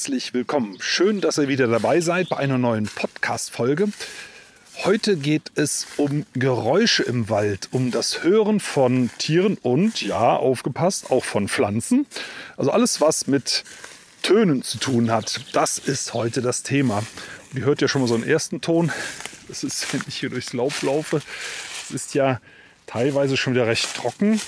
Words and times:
Herzlich 0.00 0.32
willkommen. 0.32 0.78
Schön, 0.80 1.20
dass 1.20 1.36
ihr 1.36 1.48
wieder 1.48 1.66
dabei 1.66 2.00
seid 2.00 2.30
bei 2.30 2.38
einer 2.38 2.56
neuen 2.56 2.86
Podcast-Folge. 2.86 3.88
Heute 4.82 5.18
geht 5.18 5.52
es 5.56 5.88
um 5.98 6.24
Geräusche 6.32 7.02
im 7.02 7.28
Wald, 7.28 7.68
um 7.70 7.90
das 7.90 8.22
Hören 8.22 8.60
von 8.60 9.10
Tieren 9.18 9.58
und, 9.60 10.00
ja, 10.00 10.36
aufgepasst, 10.36 11.10
auch 11.10 11.22
von 11.22 11.48
Pflanzen. 11.48 12.06
Also 12.56 12.70
alles, 12.70 13.02
was 13.02 13.26
mit 13.26 13.62
Tönen 14.22 14.62
zu 14.62 14.78
tun 14.78 15.10
hat, 15.10 15.44
das 15.52 15.76
ist 15.76 16.14
heute 16.14 16.40
das 16.40 16.62
Thema. 16.62 17.04
Und 17.50 17.58
ihr 17.58 17.66
hört 17.66 17.82
ja 17.82 17.88
schon 17.88 18.00
mal 18.00 18.08
so 18.08 18.14
einen 18.14 18.24
ersten 18.24 18.62
Ton. 18.62 18.90
Das 19.48 19.64
ist, 19.64 19.92
wenn 19.92 20.00
ich 20.08 20.16
hier 20.16 20.30
durchs 20.30 20.54
Laub 20.54 20.80
laufe. 20.80 21.20
Es 21.84 21.90
ist 21.90 22.14
ja 22.14 22.40
teilweise 22.86 23.36
schon 23.36 23.52
wieder 23.52 23.66
recht 23.66 23.94
trocken. 23.94 24.40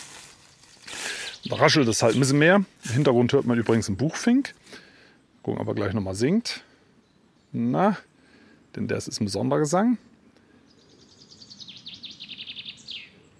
Da 1.44 1.56
raschelt 1.56 1.88
es 1.88 2.02
halt 2.02 2.14
ein 2.14 2.20
bisschen 2.20 2.38
mehr. 2.38 2.64
Im 2.86 2.90
Hintergrund 2.90 3.34
hört 3.34 3.44
man 3.44 3.58
übrigens 3.58 3.88
einen 3.88 3.98
Buchfink. 3.98 4.54
Gucken, 5.42 5.60
ob 5.60 5.68
er 5.68 5.74
gleich 5.74 5.92
nochmal 5.92 6.14
singt. 6.14 6.62
Na, 7.52 7.96
denn 8.74 8.88
das 8.88 9.08
ist 9.08 9.20
ein 9.20 9.28
Sondergesang. 9.28 9.98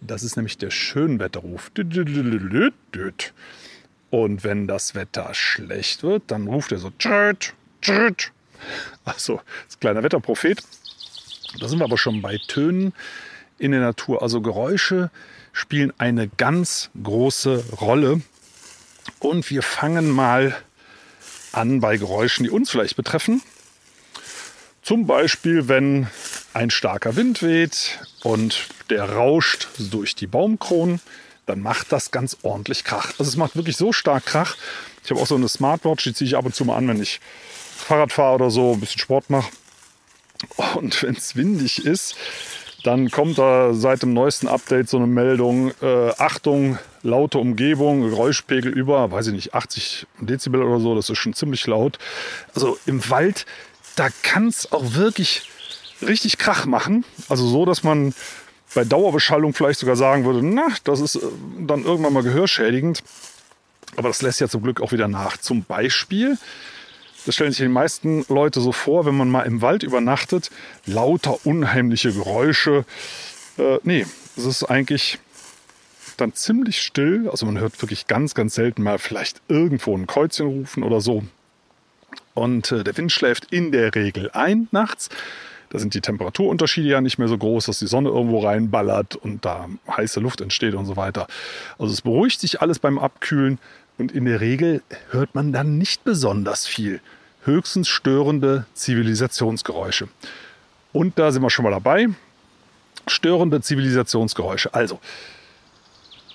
Das 0.00 0.22
ist 0.24 0.36
nämlich 0.36 0.58
der 0.58 0.70
Schönwetterruf. 0.70 1.70
Und 4.10 4.44
wenn 4.44 4.66
das 4.66 4.94
Wetter 4.94 5.32
schlecht 5.32 6.02
wird, 6.02 6.24
dann 6.26 6.48
ruft 6.48 6.72
er 6.72 6.78
so. 6.78 6.92
Also, 9.04 9.40
das 9.66 9.80
kleiner 9.80 10.02
Wetterprophet. 10.02 10.62
Da 11.60 11.68
sind 11.68 11.78
wir 11.78 11.84
aber 11.84 11.98
schon 11.98 12.20
bei 12.20 12.38
Tönen 12.48 12.92
in 13.58 13.72
der 13.72 13.80
Natur. 13.80 14.22
Also 14.22 14.40
Geräusche 14.40 15.10
spielen 15.52 15.92
eine 15.98 16.28
ganz 16.28 16.90
große 17.00 17.64
Rolle. 17.80 18.22
Und 19.18 19.48
wir 19.50 19.62
fangen 19.62 20.10
mal 20.10 20.56
an 21.52 21.80
bei 21.80 21.96
Geräuschen, 21.96 22.44
die 22.44 22.50
uns 22.50 22.70
vielleicht 22.70 22.96
betreffen. 22.96 23.42
Zum 24.82 25.06
Beispiel, 25.06 25.68
wenn 25.68 26.08
ein 26.54 26.70
starker 26.70 27.14
Wind 27.16 27.42
weht 27.42 28.00
und 28.22 28.66
der 28.90 29.10
rauscht 29.10 29.68
durch 29.78 30.14
die 30.14 30.26
Baumkronen, 30.26 31.00
dann 31.46 31.60
macht 31.60 31.92
das 31.92 32.10
ganz 32.10 32.36
ordentlich 32.42 32.84
Krach. 32.84 33.12
Also 33.18 33.24
es 33.24 33.36
macht 33.36 33.56
wirklich 33.56 33.76
so 33.76 33.92
stark 33.92 34.26
Krach. 34.26 34.56
Ich 35.04 35.10
habe 35.10 35.20
auch 35.20 35.26
so 35.26 35.34
eine 35.34 35.48
Smartwatch, 35.48 36.04
die 36.04 36.14
ziehe 36.14 36.28
ich 36.28 36.36
ab 36.36 36.44
und 36.44 36.54
zu 36.54 36.64
mal 36.64 36.76
an, 36.76 36.88
wenn 36.88 37.00
ich 37.00 37.20
Fahrrad 37.76 38.12
fahre 38.12 38.34
oder 38.36 38.50
so, 38.50 38.72
ein 38.72 38.80
bisschen 38.80 39.00
Sport 39.00 39.30
mache. 39.30 39.50
Und 40.74 41.02
wenn 41.02 41.14
es 41.14 41.36
windig 41.36 41.84
ist, 41.84 42.16
dann 42.82 43.10
kommt 43.10 43.38
da 43.38 43.74
seit 43.74 44.02
dem 44.02 44.12
neuesten 44.12 44.48
Update 44.48 44.88
so 44.88 44.96
eine 44.96 45.06
Meldung, 45.06 45.72
äh, 45.80 46.10
Achtung, 46.18 46.78
laute 47.02 47.38
Umgebung, 47.38 48.08
Geräuschpegel 48.08 48.72
über, 48.72 49.10
weiß 49.10 49.28
ich 49.28 49.34
nicht, 49.34 49.54
80 49.54 50.06
Dezibel 50.20 50.62
oder 50.62 50.80
so, 50.80 50.94
das 50.94 51.08
ist 51.10 51.18
schon 51.18 51.34
ziemlich 51.34 51.66
laut. 51.66 51.98
Also 52.54 52.78
im 52.86 53.08
Wald, 53.10 53.46
da 53.96 54.08
kann 54.22 54.48
es 54.48 54.72
auch 54.72 54.94
wirklich 54.94 55.48
richtig 56.00 56.38
Krach 56.38 56.66
machen. 56.66 57.04
Also 57.28 57.46
so, 57.46 57.64
dass 57.64 57.82
man 57.82 58.14
bei 58.74 58.84
Dauerbeschallung 58.84 59.54
vielleicht 59.54 59.80
sogar 59.80 59.96
sagen 59.96 60.24
würde, 60.24 60.44
na, 60.44 60.68
das 60.84 61.00
ist 61.00 61.16
äh, 61.16 61.20
dann 61.60 61.84
irgendwann 61.84 62.12
mal 62.12 62.22
gehörschädigend. 62.22 63.02
Aber 63.96 64.08
das 64.08 64.22
lässt 64.22 64.40
ja 64.40 64.48
zum 64.48 64.62
Glück 64.62 64.80
auch 64.80 64.92
wieder 64.92 65.08
nach. 65.08 65.36
Zum 65.36 65.64
Beispiel, 65.64 66.38
das 67.26 67.34
stellen 67.34 67.52
sich 67.52 67.60
die 67.60 67.68
meisten 67.68 68.24
Leute 68.28 68.60
so 68.60 68.72
vor, 68.72 69.06
wenn 69.06 69.16
man 69.16 69.30
mal 69.30 69.42
im 69.42 69.62
Wald 69.62 69.82
übernachtet, 69.82 70.50
lauter 70.86 71.44
unheimliche 71.46 72.12
Geräusche. 72.12 72.84
Äh, 73.58 73.78
nee, 73.84 74.06
es 74.36 74.44
ist 74.44 74.64
eigentlich 74.64 75.18
dann 76.16 76.34
ziemlich 76.34 76.80
still. 76.82 77.28
Also 77.30 77.46
man 77.46 77.58
hört 77.58 77.80
wirklich 77.82 78.06
ganz, 78.06 78.34
ganz 78.34 78.54
selten 78.54 78.82
mal 78.82 78.98
vielleicht 78.98 79.40
irgendwo 79.48 79.96
ein 79.96 80.06
Kreuzchen 80.06 80.46
rufen 80.46 80.82
oder 80.82 81.00
so. 81.00 81.22
Und 82.34 82.72
äh, 82.72 82.84
der 82.84 82.96
Wind 82.96 83.12
schläft 83.12 83.52
in 83.52 83.72
der 83.72 83.94
Regel 83.94 84.30
ein 84.32 84.68
nachts. 84.70 85.08
Da 85.70 85.78
sind 85.78 85.94
die 85.94 86.02
Temperaturunterschiede 86.02 86.88
ja 86.88 87.00
nicht 87.00 87.16
mehr 87.16 87.28
so 87.28 87.38
groß, 87.38 87.64
dass 87.64 87.78
die 87.78 87.86
Sonne 87.86 88.10
irgendwo 88.10 88.40
reinballert 88.40 89.16
und 89.16 89.44
da 89.46 89.70
heiße 89.90 90.20
Luft 90.20 90.42
entsteht 90.42 90.74
und 90.74 90.84
so 90.84 90.96
weiter. 90.96 91.26
Also 91.78 91.94
es 91.94 92.02
beruhigt 92.02 92.40
sich 92.40 92.60
alles 92.60 92.78
beim 92.78 92.98
Abkühlen. 92.98 93.58
Und 93.98 94.12
in 94.12 94.24
der 94.24 94.40
Regel 94.40 94.82
hört 95.10 95.34
man 95.34 95.52
dann 95.52 95.78
nicht 95.78 96.04
besonders 96.04 96.66
viel. 96.66 97.00
Höchstens 97.44 97.88
störende 97.88 98.66
Zivilisationsgeräusche. 98.74 100.08
Und 100.92 101.18
da 101.18 101.32
sind 101.32 101.42
wir 101.42 101.50
schon 101.50 101.64
mal 101.64 101.70
dabei. 101.70 102.08
Störende 103.06 103.60
Zivilisationsgeräusche. 103.60 104.72
Also, 104.74 105.00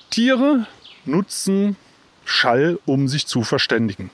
Tiere 0.10 0.66
nutzen 1.06 1.78
Schall, 2.26 2.80
um 2.86 3.08
sich 3.08 3.26
zu 3.26 3.44
verständigen. 3.44 4.10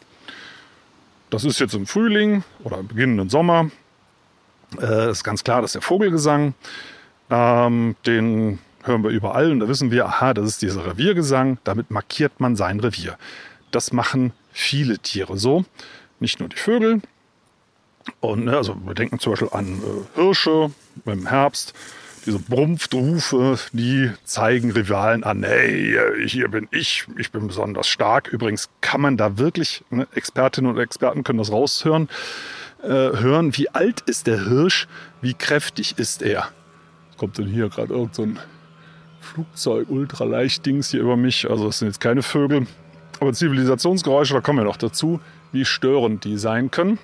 Das 1.29 1.43
ist 1.45 1.59
jetzt 1.59 1.73
im 1.73 1.87
Frühling 1.87 2.43
oder 2.63 2.77
im 2.77 2.87
beginnenden 2.87 3.29
Sommer. 3.29 3.71
Äh, 4.79 5.09
ist 5.09 5.23
ganz 5.23 5.43
klar, 5.43 5.61
das 5.61 5.69
ist 5.69 5.75
der 5.75 5.81
Vogelgesang. 5.81 6.53
Ähm, 7.29 7.95
den 8.05 8.59
hören 8.83 9.03
wir 9.03 9.09
überall 9.09 9.51
und 9.51 9.59
da 9.59 9.67
wissen 9.67 9.91
wir, 9.91 10.05
aha, 10.05 10.33
das 10.33 10.47
ist 10.47 10.61
dieser 10.61 10.85
Reviergesang, 10.85 11.57
damit 11.63 11.91
markiert 11.91 12.39
man 12.39 12.55
sein 12.55 12.79
Revier. 12.79 13.17
Das 13.71 13.91
machen 13.91 14.33
viele 14.51 14.99
Tiere 14.99 15.37
so, 15.37 15.65
nicht 16.19 16.39
nur 16.39 16.49
die 16.49 16.57
Vögel. 16.57 17.01
Und 18.19 18.45
ne, 18.45 18.57
also 18.57 18.75
wir 18.85 18.93
denken 18.93 19.19
zum 19.19 19.33
Beispiel 19.33 19.49
an 19.51 19.81
äh, 19.81 20.21
Hirsche 20.21 20.71
im 21.05 21.27
Herbst, 21.27 21.73
diese 22.25 22.39
Brumpfrufe, 22.39 23.57
die 23.73 24.11
zeigen 24.23 24.71
Rivalen 24.71 25.23
an, 25.23 25.43
hey, 25.43 25.97
hier 26.25 26.47
bin 26.47 26.67
ich, 26.71 27.05
ich 27.17 27.31
bin 27.31 27.47
besonders 27.47 27.87
stark. 27.87 28.27
Übrigens 28.29 28.69
kann 28.81 29.01
man 29.01 29.17
da 29.17 29.37
wirklich, 29.37 29.83
ne, 29.89 30.07
Expertinnen 30.13 30.71
und 30.71 30.79
Experten 30.79 31.23
können 31.23 31.39
das 31.39 31.51
raushören, 31.51 32.09
äh, 32.81 32.87
hören, 32.87 33.55
wie 33.57 33.69
alt 33.69 34.01
ist 34.01 34.27
der 34.27 34.45
Hirsch, 34.45 34.87
wie 35.21 35.33
kräftig 35.33 35.97
ist 35.97 36.21
er. 36.21 36.49
Kommt 37.17 37.37
denn 37.37 37.47
hier 37.47 37.69
gerade 37.69 37.93
irgend 37.93 38.15
so 38.15 38.27
Flugzeug, 39.23 39.89
Ultraleicht-Dings 39.89 40.91
hier 40.91 41.01
über 41.01 41.17
mich. 41.17 41.49
Also 41.49 41.65
das 41.65 41.79
sind 41.79 41.87
jetzt 41.87 41.99
keine 41.99 42.21
Vögel. 42.21 42.67
Aber 43.19 43.33
Zivilisationsgeräusche, 43.33 44.33
da 44.33 44.41
kommen 44.41 44.59
wir 44.59 44.65
noch 44.65 44.77
dazu, 44.77 45.19
wie 45.51 45.65
störend 45.65 46.23
die 46.23 46.37
sein 46.37 46.71
können. 46.71 46.99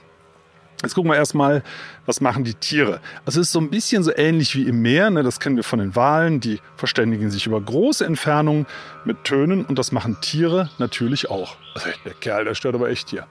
Jetzt 0.81 0.96
gucken 0.96 1.12
wir 1.12 1.18
erstmal, 1.18 1.62
was 2.06 2.22
machen 2.22 2.46
die 2.46 2.53
Tiere. 2.53 3.02
Also 3.25 3.41
es 3.41 3.47
ist 3.47 3.52
so 3.52 3.59
ein 3.59 3.69
bisschen 3.69 4.02
so 4.02 4.16
ähnlich 4.16 4.56
wie 4.56 4.63
im 4.63 4.81
Meer, 4.81 5.09
ne? 5.09 5.24
das 5.24 5.41
kennen 5.41 5.57
wir 5.57 5.63
von 5.63 5.80
den 5.80 5.96
Walen, 5.96 6.40
die 6.40 6.62
verständigen 6.78 7.30
sich 7.31 7.47
über 7.47 7.59
große 7.59 8.06
Entfernungen 8.06 8.66
mit 9.03 9.25
Tönen 9.25 9.66
und 9.66 9.78
das 9.78 9.91
machen 9.91 10.18
Tiere 10.22 10.69
natürlich 10.78 11.30
auch. 11.30 11.57
Also 11.75 11.90
der 12.06 12.13
Kerl, 12.13 12.46
der 12.46 12.56
stört 12.56 12.75
aber 12.75 12.90
echt 12.90 13.09
hier. 13.09 13.25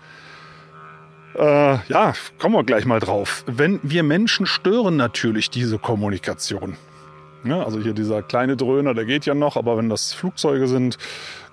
Äh, 1.37 1.79
ja, 1.89 2.13
kommen 2.39 2.55
wir 2.55 2.65
gleich 2.65 2.85
mal 2.85 3.01
drauf. 3.01 3.45
Wenn 3.47 3.81
wir 3.83 4.03
Menschen 4.03 4.45
stören 4.45 4.97
natürlich 4.97 5.49
diese 5.49 5.79
Kommunikation. 5.79 6.77
Ja, 7.45 7.63
also 7.63 7.81
hier 7.81 7.93
dieser 7.93 8.23
kleine 8.23 8.57
Dröhner, 8.57 8.95
der 8.95 9.05
geht 9.05 9.25
ja 9.27 9.35
noch, 9.35 9.57
aber 9.57 9.77
wenn 9.77 9.89
das 9.89 10.13
Flugzeuge 10.13 10.67
sind, 10.67 10.99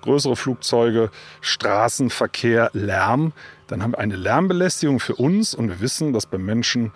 größere 0.02 0.36
Flugzeuge, 0.36 1.12
Straßenverkehr, 1.42 2.72
Lärm, 2.74 3.34
dann 3.68 3.84
haben 3.84 3.92
wir 3.92 4.00
eine 4.00 4.16
Lärmbelästigung 4.16 5.00
für 5.00 5.16
uns 5.16 5.54
und 5.54 5.70
wir 5.70 5.80
wissen, 5.82 6.14
dass 6.14 6.26
beim 6.26 6.44
Menschen 6.46 6.92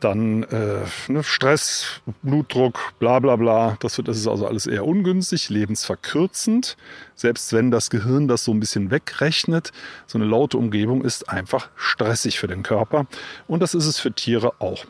dann 0.00 0.42
äh, 0.44 0.82
ne, 1.08 1.22
Stress, 1.24 2.00
Blutdruck, 2.22 2.78
bla 2.98 3.18
bla 3.18 3.36
bla, 3.36 3.76
das, 3.80 3.96
wird, 3.96 4.08
das 4.08 4.18
ist 4.18 4.26
also 4.26 4.46
alles 4.46 4.66
eher 4.66 4.84
ungünstig, 4.84 5.48
lebensverkürzend. 5.48 6.76
Selbst 7.14 7.52
wenn 7.52 7.70
das 7.70 7.88
Gehirn 7.88 8.28
das 8.28 8.44
so 8.44 8.52
ein 8.52 8.60
bisschen 8.60 8.90
wegrechnet, 8.90 9.72
so 10.06 10.18
eine 10.18 10.26
laute 10.26 10.58
Umgebung 10.58 11.02
ist 11.04 11.28
einfach 11.30 11.68
stressig 11.76 12.38
für 12.38 12.46
den 12.46 12.62
Körper 12.62 13.06
und 13.46 13.60
das 13.60 13.74
ist 13.74 13.86
es 13.86 13.98
für 13.98 14.12
Tiere 14.12 14.52
auch. 14.58 14.84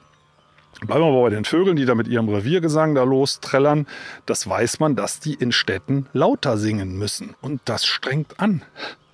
Bleiben 0.81 1.03
wir 1.03 1.09
aber 1.09 1.23
bei 1.23 1.31
den 1.31 1.45
Vögeln, 1.45 1.77
die 1.77 1.87
da 1.87 1.95
mit 1.95 2.07
ihrem 2.07 2.29
Reviergesang 2.29 2.95
da 2.95 3.03
losträllern. 3.03 3.87
Das 4.27 4.47
weiß 4.47 4.79
man, 4.79 4.95
dass 4.95 5.21
die 5.21 5.35
in 5.35 5.53
Städten 5.53 6.07
lauter 6.13 6.59
singen 6.59 6.99
müssen. 6.99 7.35
Und 7.41 7.63
das 7.65 7.87
strengt 7.87 8.39
an. 8.39 8.63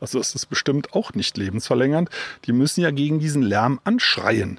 Also 0.00 0.18
das 0.18 0.34
ist 0.34 0.46
bestimmt 0.46 0.94
auch 0.94 1.14
nicht 1.14 1.36
lebensverlängernd. 1.36 2.10
Die 2.46 2.52
müssen 2.52 2.80
ja 2.80 2.90
gegen 2.90 3.20
diesen 3.20 3.42
Lärm 3.42 3.78
anschreien. 3.84 4.58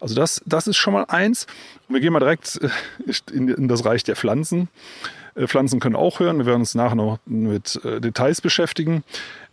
Also 0.00 0.16
das, 0.16 0.42
das 0.44 0.66
ist 0.66 0.76
schon 0.76 0.94
mal 0.94 1.04
eins. 1.04 1.46
Und 1.88 1.94
wir 1.94 2.00
gehen 2.00 2.12
mal 2.12 2.18
direkt 2.18 2.60
äh, 2.60 2.68
in, 3.32 3.48
in 3.48 3.68
das 3.68 3.84
Reich 3.84 4.02
der 4.02 4.16
Pflanzen. 4.16 4.68
Äh, 5.36 5.46
Pflanzen 5.46 5.78
können 5.78 5.96
auch 5.96 6.18
hören. 6.18 6.38
Wir 6.38 6.46
werden 6.46 6.60
uns 6.60 6.74
nachher 6.74 6.96
noch 6.96 7.18
mit 7.26 7.80
äh, 7.84 8.00
Details 8.00 8.40
beschäftigen. 8.40 9.04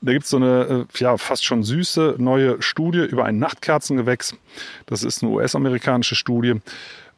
Da 0.02 0.14
gibt 0.14 0.24
es 0.24 0.32
so 0.32 0.38
eine 0.38 0.88
äh, 0.92 0.98
ja, 0.98 1.18
fast 1.18 1.46
schon 1.46 1.64
süße 1.64 2.16
neue 2.18 2.62
Studie 2.62 3.06
über 3.06 3.26
ein 3.26 3.38
Nachtkerzengewächs. 3.38 4.36
Das 4.88 5.04
ist 5.04 5.22
eine 5.22 5.32
US-amerikanische 5.32 6.16
Studie. 6.16 6.56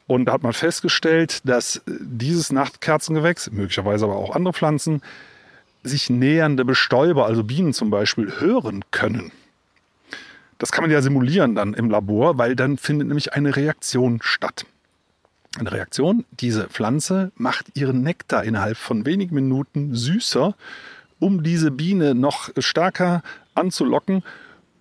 Und 0.06 0.25
da 0.25 0.33
hat 0.33 0.44
man 0.44 0.51
festgestellt, 0.51 1.41
dass 1.47 1.81
dieses 1.88 2.51
Nachtkerzengewächs, 2.51 3.51
möglicherweise 3.51 4.03
aber 4.06 4.18
auch 4.18 4.35
andere 4.35 4.53
Pflanzen, 4.53 5.01
sich 5.83 6.09
nähernde 6.09 6.65
Bestäuber, 6.65 7.25
also 7.25 7.44
Bienen 7.44 7.74
zum 7.74 7.89
Beispiel, 7.89 8.33
hören 8.39 8.83
können. 8.91 9.31
Das 10.57 10.71
kann 10.71 10.83
man 10.83 10.91
ja 10.91 11.01
simulieren 11.01 11.56
dann 11.56 11.74
im 11.74 11.89
Labor, 11.89 12.38
weil 12.38 12.56
dann 12.56 12.77
findet 12.77 13.07
nämlich 13.07 13.33
eine 13.33 13.56
Reaktion 13.56 14.19
statt. 14.21 14.65
Eine 15.57 15.71
Reaktion, 15.71 16.25
diese 16.31 16.68
Pflanze 16.68 17.31
macht 17.35 17.77
ihren 17.77 18.01
Nektar 18.01 18.44
innerhalb 18.44 18.77
von 18.77 19.06
wenigen 19.06 19.35
Minuten 19.35 19.94
süßer, 19.94 20.56
um 21.23 21.41
diese 21.41 21.71
Biene 21.71 22.15
noch 22.15 22.49
stärker 22.57 23.23
anzulocken 23.55 24.23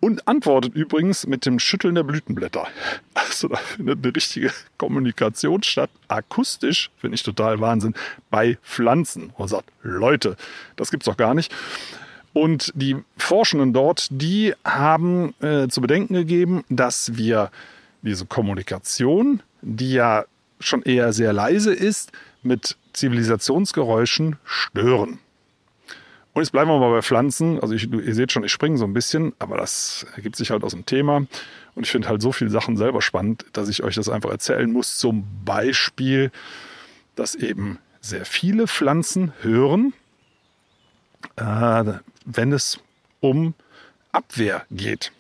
und 0.00 0.26
antwortet 0.26 0.74
übrigens 0.74 1.24
mit 1.28 1.46
dem 1.46 1.60
Schütteln 1.60 1.94
der 1.94 2.02
Blütenblätter. 2.02 2.66
Also 3.14 3.46
da 3.46 3.56
findet 3.56 4.04
eine 4.04 4.14
richtige 4.14 4.50
Kommunikation 4.76 5.62
statt, 5.62 5.90
akustisch, 6.08 6.90
finde 6.98 7.14
ich 7.14 7.22
total 7.22 7.60
Wahnsinn, 7.60 7.94
bei 8.30 8.58
Pflanzen. 8.64 9.30
Und 9.36 9.46
sagt, 9.48 9.70
Leute, 9.82 10.36
das 10.74 10.90
gibt's 10.90 11.06
doch 11.06 11.16
gar 11.16 11.34
nicht. 11.34 11.54
Und 12.32 12.72
die 12.74 12.96
Forschenden 13.16 13.72
dort, 13.72 14.08
die 14.10 14.54
haben 14.64 15.34
äh, 15.40 15.68
zu 15.68 15.80
bedenken 15.80 16.14
gegeben, 16.14 16.64
dass 16.68 17.16
wir 17.16 17.52
diese 18.02 18.26
Kommunikation, 18.26 19.42
die 19.60 19.92
ja 19.92 20.24
schon 20.58 20.82
eher 20.82 21.12
sehr 21.12 21.32
leise 21.32 21.72
ist, 21.72 22.10
mit 22.42 22.76
Zivilisationsgeräuschen 22.92 24.36
stören. 24.44 25.20
Und 26.34 26.43
jetzt 26.43 26.52
bleiben 26.52 26.70
wir 26.70 26.79
mal 26.79 26.90
bei 26.90 27.02
Pflanzen. 27.02 27.61
Also 27.61 27.75
ich, 27.75 27.93
ihr 27.93 28.14
seht 28.14 28.32
schon, 28.32 28.43
ich 28.44 28.52
springe 28.52 28.79
so 28.79 28.84
ein 28.84 28.94
bisschen, 28.94 29.34
aber 29.38 29.58
das 29.58 30.06
ergibt 30.17 30.37
sich 30.37 30.50
halt 30.50 30.64
aus 30.64 30.73
dem 30.73 30.87
Thema. 30.87 31.26
Und 31.75 31.84
ich 31.84 31.90
finde 31.90 32.08
halt 32.08 32.23
so 32.23 32.32
viele 32.32 32.50
Sachen 32.50 32.76
selber 32.76 33.02
spannend, 33.02 33.44
dass 33.52 33.69
ich 33.69 33.82
euch 33.82 33.94
das 33.94 34.08
einfach 34.08 34.31
erzählen 34.31 34.70
muss. 34.73 34.96
Zum 34.96 35.26
Beispiel, 35.44 36.31
dass 37.17 37.34
eben 37.34 37.79
sehr 38.00 38.25
viele 38.25 38.67
Pflanzen 38.67 39.32
hören, 39.43 39.93
äh, 41.37 41.84
wenn 42.25 42.52
es 42.52 42.81
um 43.20 43.55
Abwehr 44.11 44.64
geht. 44.70 45.12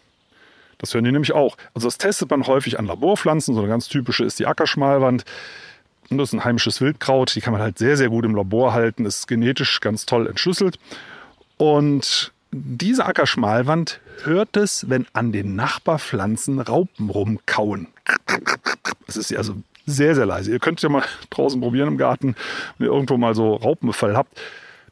Das 0.78 0.94
hören 0.94 1.04
die 1.04 1.12
nämlich 1.12 1.32
auch. 1.32 1.56
Also 1.74 1.86
das 1.86 1.98
testet 1.98 2.30
man 2.30 2.46
häufig 2.46 2.78
an 2.78 2.86
Laborpflanzen. 2.86 3.54
So 3.54 3.60
eine 3.60 3.68
ganz 3.68 3.88
typische 3.88 4.24
ist 4.24 4.38
die 4.38 4.46
Ackerschmalwand. 4.46 5.24
Und 6.12 6.18
das 6.18 6.28
ist 6.28 6.34
ein 6.34 6.44
heimisches 6.44 6.80
Wildkraut. 6.80 7.34
Die 7.34 7.40
kann 7.40 7.52
man 7.52 7.62
halt 7.62 7.78
sehr, 7.78 7.96
sehr 7.96 8.10
gut 8.10 8.24
im 8.24 8.34
Labor 8.34 8.72
halten. 8.72 9.06
Ist 9.06 9.26
genetisch 9.26 9.80
ganz 9.80 10.06
toll 10.06 10.26
entschlüsselt. 10.26 10.78
Und 11.56 12.32
diese 12.50 13.06
Ackerschmalwand 13.06 14.00
hört 14.24 14.56
es, 14.56 14.90
wenn 14.90 15.06
an 15.14 15.32
den 15.32 15.56
Nachbarpflanzen 15.56 16.60
Raupen 16.60 17.08
rumkauen. 17.08 17.88
Das 19.06 19.16
ist 19.16 19.34
also 19.34 19.54
sehr, 19.86 20.14
sehr 20.14 20.26
leise. 20.26 20.52
Ihr 20.52 20.58
könnt 20.58 20.82
ja 20.82 20.90
mal 20.90 21.02
draußen 21.30 21.60
probieren 21.60 21.88
im 21.88 21.96
Garten, 21.98 22.36
wenn 22.76 22.88
ihr 22.88 22.92
irgendwo 22.92 23.16
mal 23.16 23.34
so 23.34 23.54
Raupenbefall 23.54 24.16
habt. 24.16 24.38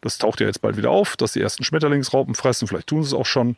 Das 0.00 0.16
taucht 0.16 0.40
ja 0.40 0.46
jetzt 0.46 0.62
bald 0.62 0.78
wieder 0.78 0.90
auf, 0.90 1.18
dass 1.18 1.32
die 1.32 1.42
ersten 1.42 1.64
Schmetterlingsraupen 1.64 2.34
fressen. 2.34 2.66
Vielleicht 2.66 2.86
tun 2.86 3.02
sie 3.02 3.08
es 3.08 3.14
auch 3.14 3.26
schon. 3.26 3.56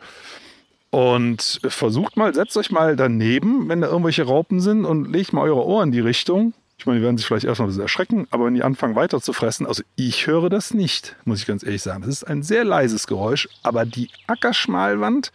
Und 0.90 1.60
versucht 1.66 2.16
mal, 2.16 2.34
setzt 2.34 2.56
euch 2.56 2.70
mal 2.70 2.96
daneben, 2.96 3.68
wenn 3.68 3.80
da 3.80 3.86
irgendwelche 3.86 4.24
Raupen 4.24 4.60
sind 4.60 4.84
und 4.84 5.10
legt 5.10 5.32
mal 5.32 5.42
eure 5.42 5.64
Ohren 5.64 5.88
in 5.88 5.92
die 5.92 6.00
Richtung. 6.00 6.54
Ich 6.82 6.86
meine, 6.86 6.98
die 6.98 7.04
werden 7.04 7.16
sich 7.16 7.28
vielleicht 7.28 7.44
erstmal 7.44 7.68
ein 7.68 7.70
bisschen 7.70 7.82
erschrecken, 7.82 8.26
aber 8.32 8.46
wenn 8.46 8.54
die 8.54 8.64
anfangen 8.64 8.96
weiter 8.96 9.20
zu 9.20 9.32
fressen, 9.32 9.66
also 9.66 9.84
ich 9.94 10.26
höre 10.26 10.50
das 10.50 10.74
nicht, 10.74 11.14
muss 11.24 11.38
ich 11.38 11.46
ganz 11.46 11.62
ehrlich 11.62 11.80
sagen. 11.80 12.00
Das 12.00 12.10
ist 12.10 12.24
ein 12.24 12.42
sehr 12.42 12.64
leises 12.64 13.06
Geräusch, 13.06 13.48
aber 13.62 13.84
die 13.84 14.10
Ackerschmalwand, 14.26 15.30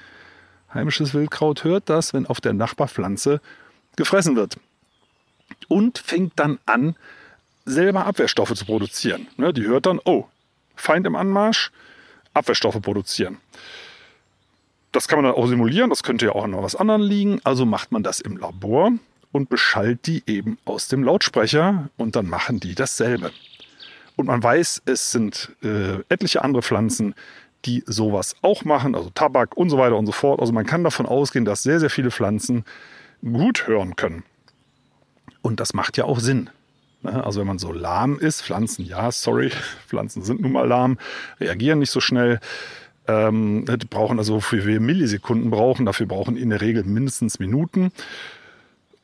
heimisches 0.74 1.14
Wildkraut, 1.14 1.64
hört 1.64 1.90
das, 1.90 2.14
wenn 2.14 2.26
auf 2.26 2.42
der 2.42 2.52
Nachbarpflanze 2.52 3.40
gefressen 3.96 4.36
wird. 4.36 4.58
Und 5.70 6.00
fängt 6.00 6.34
dann 6.36 6.60
an, 6.66 6.98
selber 7.64 8.06
Abwehrstoffe 8.06 8.54
zu 8.54 8.66
produzieren. 8.66 9.28
Ne, 9.38 9.54
die 9.54 9.64
hört 9.64 9.86
dann, 9.86 10.02
oh, 10.04 10.26
Feind 10.76 11.08
im 11.08 11.16
Anmarsch, 11.16 11.72
Abwehrstoffe 12.34 12.82
produzieren. 12.82 13.38
Das 14.92 15.08
kann 15.08 15.20
man 15.20 15.32
dann 15.32 15.42
auch 15.42 15.48
simulieren, 15.48 15.92
das 15.92 16.04
könnte 16.04 16.26
ja 16.26 16.34
auch 16.34 16.44
an 16.44 16.62
was 16.62 16.76
anderem 16.76 17.04
liegen. 17.04 17.40
Also 17.46 17.66
macht 17.66 17.94
man 17.94 18.04
das 18.04 18.20
im 18.20 18.36
Labor 18.36 18.92
und 19.38 19.50
beschallt 19.50 20.08
die 20.08 20.24
eben 20.26 20.58
aus 20.66 20.88
dem 20.88 21.04
Lautsprecher 21.04 21.90
und 21.96 22.16
dann 22.16 22.28
machen 22.28 22.60
die 22.60 22.76
dasselbe. 22.76 23.32
Und 24.16 24.26
man 24.26 24.42
weiß, 24.42 24.82
es 24.86 25.12
sind 25.12 25.52
äh, 25.64 26.00
etliche 26.10 26.44
andere 26.44 26.64
Pflanzen, 26.64 27.14
die 27.66 27.84
sowas 27.86 28.36
auch 28.42 28.66
machen, 28.66 28.96
also 28.96 29.12
Tabak 29.12 29.56
und 29.56 29.70
so 29.70 29.78
weiter 29.78 29.96
und 29.96 30.08
so 30.08 30.12
fort. 30.12 30.40
Also 30.40 30.54
man 30.54 30.66
kann 30.66 30.84
davon 30.84 31.06
ausgehen, 31.06 31.46
dass 31.46 31.64
sehr, 31.64 31.80
sehr 31.80 31.90
viele 31.90 32.12
Pflanzen 32.12 32.66
gut 33.22 33.68
hören 33.68 33.96
können. 33.96 34.24
Und 35.42 35.60
das 35.60 35.74
macht 35.74 35.98
ja 35.98 36.06
auch 36.06 36.20
Sinn. 36.20 36.50
Ne? 37.04 37.24
Also 37.24 37.40
wenn 37.40 37.48
man 37.48 37.60
so 37.60 37.72
lahm 37.72 38.18
ist, 38.18 38.42
Pflanzen, 38.42 38.86
ja, 38.86 39.12
sorry, 39.12 39.52
Pflanzen 39.88 40.24
sind 40.24 40.42
nun 40.42 40.52
mal 40.52 40.68
lahm, 40.68 40.98
reagieren 41.40 41.80
nicht 41.80 41.92
so 41.92 42.00
schnell. 42.00 42.40
Ähm, 43.08 43.66
die 43.66 43.86
brauchen 43.86 44.18
also, 44.18 44.36
wofür 44.36 44.66
wir 44.66 44.80
Millisekunden 44.80 45.52
brauchen, 45.52 45.86
dafür 45.86 46.08
brauchen 46.08 46.36
in 46.36 46.50
der 46.50 46.62
Regel 46.62 46.84
mindestens 46.84 47.40
Minuten. 47.40 47.92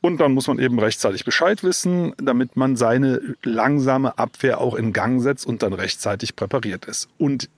Und 0.04 0.18
dann 0.18 0.34
muss 0.34 0.48
man 0.48 0.58
eben 0.58 0.78
rechtzeitig 0.78 1.24
Bescheid 1.24 1.62
wissen, 1.62 2.12
damit 2.18 2.58
man 2.58 2.76
seine 2.76 3.22
langsame 3.42 4.18
Abwehr 4.18 4.60
auch 4.60 4.74
in 4.74 4.92
Gang 4.92 5.22
setzt 5.22 5.46
und 5.46 5.62
dann 5.62 5.72
rechtzeitig 5.72 6.36
präpariert 6.36 6.84
ist. 6.84 7.08
Und 7.16 7.48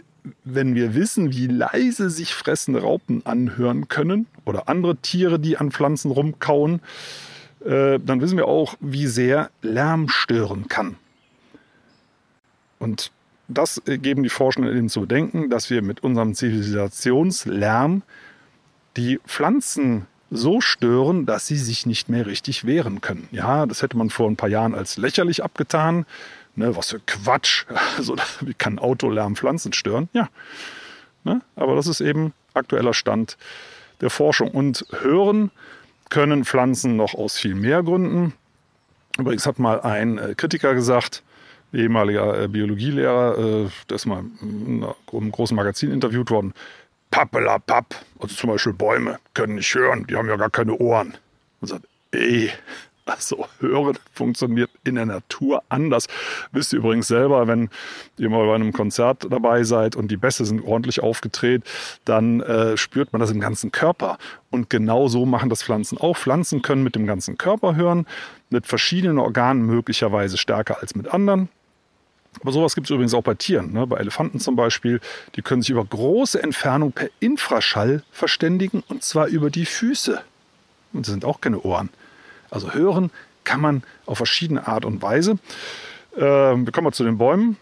wenn 0.45 0.77
wir 0.77 0.95
wissen, 0.95 1.33
wie 1.33 1.49
leise 1.49 2.09
sich 2.09 2.35
fressende 2.35 2.83
Raupen 2.83 3.27
anhören 3.27 3.89
können 3.89 4.29
oder 4.45 4.69
andere 4.69 4.95
Tiere, 4.95 5.41
die 5.41 5.57
an 5.57 5.73
Pflanzen 5.73 6.13
rumkauen, 6.13 6.83
äh, 7.65 7.99
dann 7.99 8.21
wissen 8.21 8.37
wir 8.37 8.47
auch, 8.47 8.77
wie 8.79 9.09
sehr 9.09 9.51
Lärm 9.63 10.09
stören 10.09 10.69
kann. 10.69 10.95
Und 12.79 13.11
das 13.49 13.83
geben 13.85 14.23
die 14.23 14.29
Forschenden 14.29 14.77
ihnen 14.77 14.89
zu 14.89 15.01
bedenken, 15.01 15.51
dass 15.51 15.69
wir 15.69 15.83
mit 15.83 16.05
unserem 16.05 16.33
Zivilisationslärm 16.33 18.03
die 18.97 19.19
Pflanzen 19.27 20.07
so 20.31 20.61
stören, 20.61 21.27
dass 21.27 21.47
sie 21.47 21.57
sich 21.57 21.87
nicht 21.87 22.09
mehr 22.09 22.27
richtig 22.27 22.65
wehren 22.65 23.01
können. 23.01 23.29
Ja, 23.33 23.67
das 23.67 23.83
hätte 23.83 23.97
man 23.97 24.11
vor 24.11 24.29
ein 24.29 24.37
paar 24.37 24.49
Jahren 24.49 24.75
als 24.75 24.97
lächerlich 24.97 25.45
abgetan. 25.45 26.07
Ne, 26.57 26.75
was 26.75 26.91
für 26.91 27.01
Quatsch. 27.01 27.67
Also, 27.99 28.17
wie 28.41 28.55
kann 28.55 28.79
Autolärm 28.79 29.37
Pflanzen 29.37 29.73
stören? 29.73 30.09
Ja. 30.13 30.29
Ne, 31.25 31.43
aber 31.55 31.77
das 31.77 31.87
ist 31.87 32.01
eben 32.01 32.33
aktueller 32.55 32.95
Stand 32.95 33.37
der 34.01 34.11
Forschung. 34.11 34.51
Und 34.51 34.87
hören 35.01 35.51
können 36.09 36.45
Pflanzen 36.45 36.97
noch 36.97 37.15
aus 37.15 37.39
viel 37.39 37.55
mehr 37.55 37.83
Gründen. 37.83 38.33
Übrigens 39.19 39.47
hat 39.47 39.59
mal 39.59 39.81
ein 39.81 40.19
äh, 40.19 40.35
Kritiker 40.35 40.75
gesagt, 40.75 41.23
ehemaliger 41.73 42.43
äh, 42.43 42.49
Biologielehrer, 42.49 43.39
äh, 43.39 43.69
der 43.89 43.95
ist 43.95 44.07
mal 44.07 44.25
in 44.41 44.85
einem 45.13 45.33
großen 45.33 45.57
Magazin 45.57 45.91
interviewt 45.91 46.31
worden, 46.31 46.55
Pappelapapp, 47.11 47.95
also 48.19 48.35
zum 48.35 48.51
Beispiel 48.51 48.73
Bäume 48.73 49.19
können 49.35 49.57
nicht 49.57 49.75
hören, 49.75 50.07
die 50.09 50.17
haben 50.17 50.29
ja 50.29 50.37
gar 50.37 50.51
keine 50.51 50.75
Ohren. 50.75 51.15
Und 51.61 51.69
sagt, 51.69 51.87
ey, 52.11 52.51
also 53.07 53.47
Hören 53.61 53.97
funktioniert 54.13 54.71
in 54.85 54.97
der 54.97 55.07
Natur 55.07 55.63
anders. 55.69 56.09
Wisst 56.51 56.73
ihr 56.73 56.81
übrigens 56.81 57.07
selber, 57.07 57.47
wenn 57.47 57.71
ihr 58.19 58.29
mal 58.29 58.45
bei 58.47 58.55
einem 58.57 58.73
Konzert 58.73 59.29
dabei 59.31 59.63
seid 59.63 59.95
und 59.95 60.11
die 60.11 60.17
Bässe 60.17 60.45
sind 60.45 60.61
ordentlich 60.63 61.01
aufgedreht, 61.01 61.63
dann 62.05 62.41
äh, 62.41 62.77
spürt 62.77 63.13
man 63.13 63.21
das 63.21 63.31
im 63.31 63.39
ganzen 63.39 63.71
Körper. 63.71 64.19
Und 64.51 64.71
genau 64.71 65.07
so 65.07 65.25
machen 65.25 65.51
das 65.51 65.63
Pflanzen 65.63 65.99
auch. 65.99 66.17
Pflanzen 66.17 66.63
können 66.63 66.83
mit 66.83 66.97
dem 66.97 67.07
ganzen 67.07 67.39
Körper 67.39 67.77
hören, 67.77 68.07
mit 68.51 68.67
verschiedenen 68.67 69.19
Organen 69.19 69.65
möglicherweise 69.65 70.37
stärker 70.37 70.81
als 70.81 70.97
mit 70.97 71.07
anderen. 71.07 71.49
Aber 72.41 72.53
sowas 72.53 72.75
gibt 72.75 72.87
es 72.87 72.91
übrigens 72.91 73.15
auch 73.15 73.23
bei 73.23 73.35
Tieren, 73.35 73.73
ne? 73.73 73.87
bei 73.87 73.97
Elefanten 73.99 74.41
zum 74.41 74.57
Beispiel. 74.57 75.01
Die 75.35 75.43
können 75.43 75.63
sich 75.63 75.71
über 75.71 75.85
große 75.85 76.43
Entfernung 76.43 76.93
per 76.93 77.09
Infraschall 77.21 78.03
verständigen 78.11 78.83
und 78.89 79.03
zwar 79.03 79.27
über 79.27 79.51
die 79.51 79.67
Füße. 79.67 80.21
Und 80.93 81.07
das 81.07 81.13
sind 81.13 81.25
auch 81.25 81.41
keine 81.41 81.61
Ohren. 81.61 81.89
Also 82.51 82.73
hören 82.73 83.11
kann 83.45 83.61
man 83.61 83.83
auf 84.07 84.19
verschiedene 84.19 84.67
Art 84.67 84.85
und 84.85 85.03
Weise. 85.03 85.39
Ähm, 86.17 86.67
wir 86.67 86.73
kommen 86.73 86.87
mal 86.87 86.93
zu 86.93 87.05
den 87.05 87.19
Bäumen. 87.19 87.57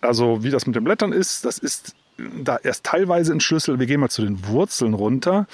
Also 0.00 0.42
wie 0.44 0.50
das 0.50 0.66
mit 0.66 0.76
den 0.76 0.84
Blättern 0.84 1.12
ist, 1.12 1.44
das 1.44 1.58
ist 1.58 1.94
da 2.16 2.58
erst 2.62 2.84
teilweise 2.84 3.32
ein 3.32 3.40
Schlüssel. 3.40 3.78
Wir 3.78 3.86
gehen 3.86 4.00
mal 4.00 4.10
zu 4.10 4.22
den 4.22 4.46
Wurzeln 4.46 4.94
runter. 4.94 5.46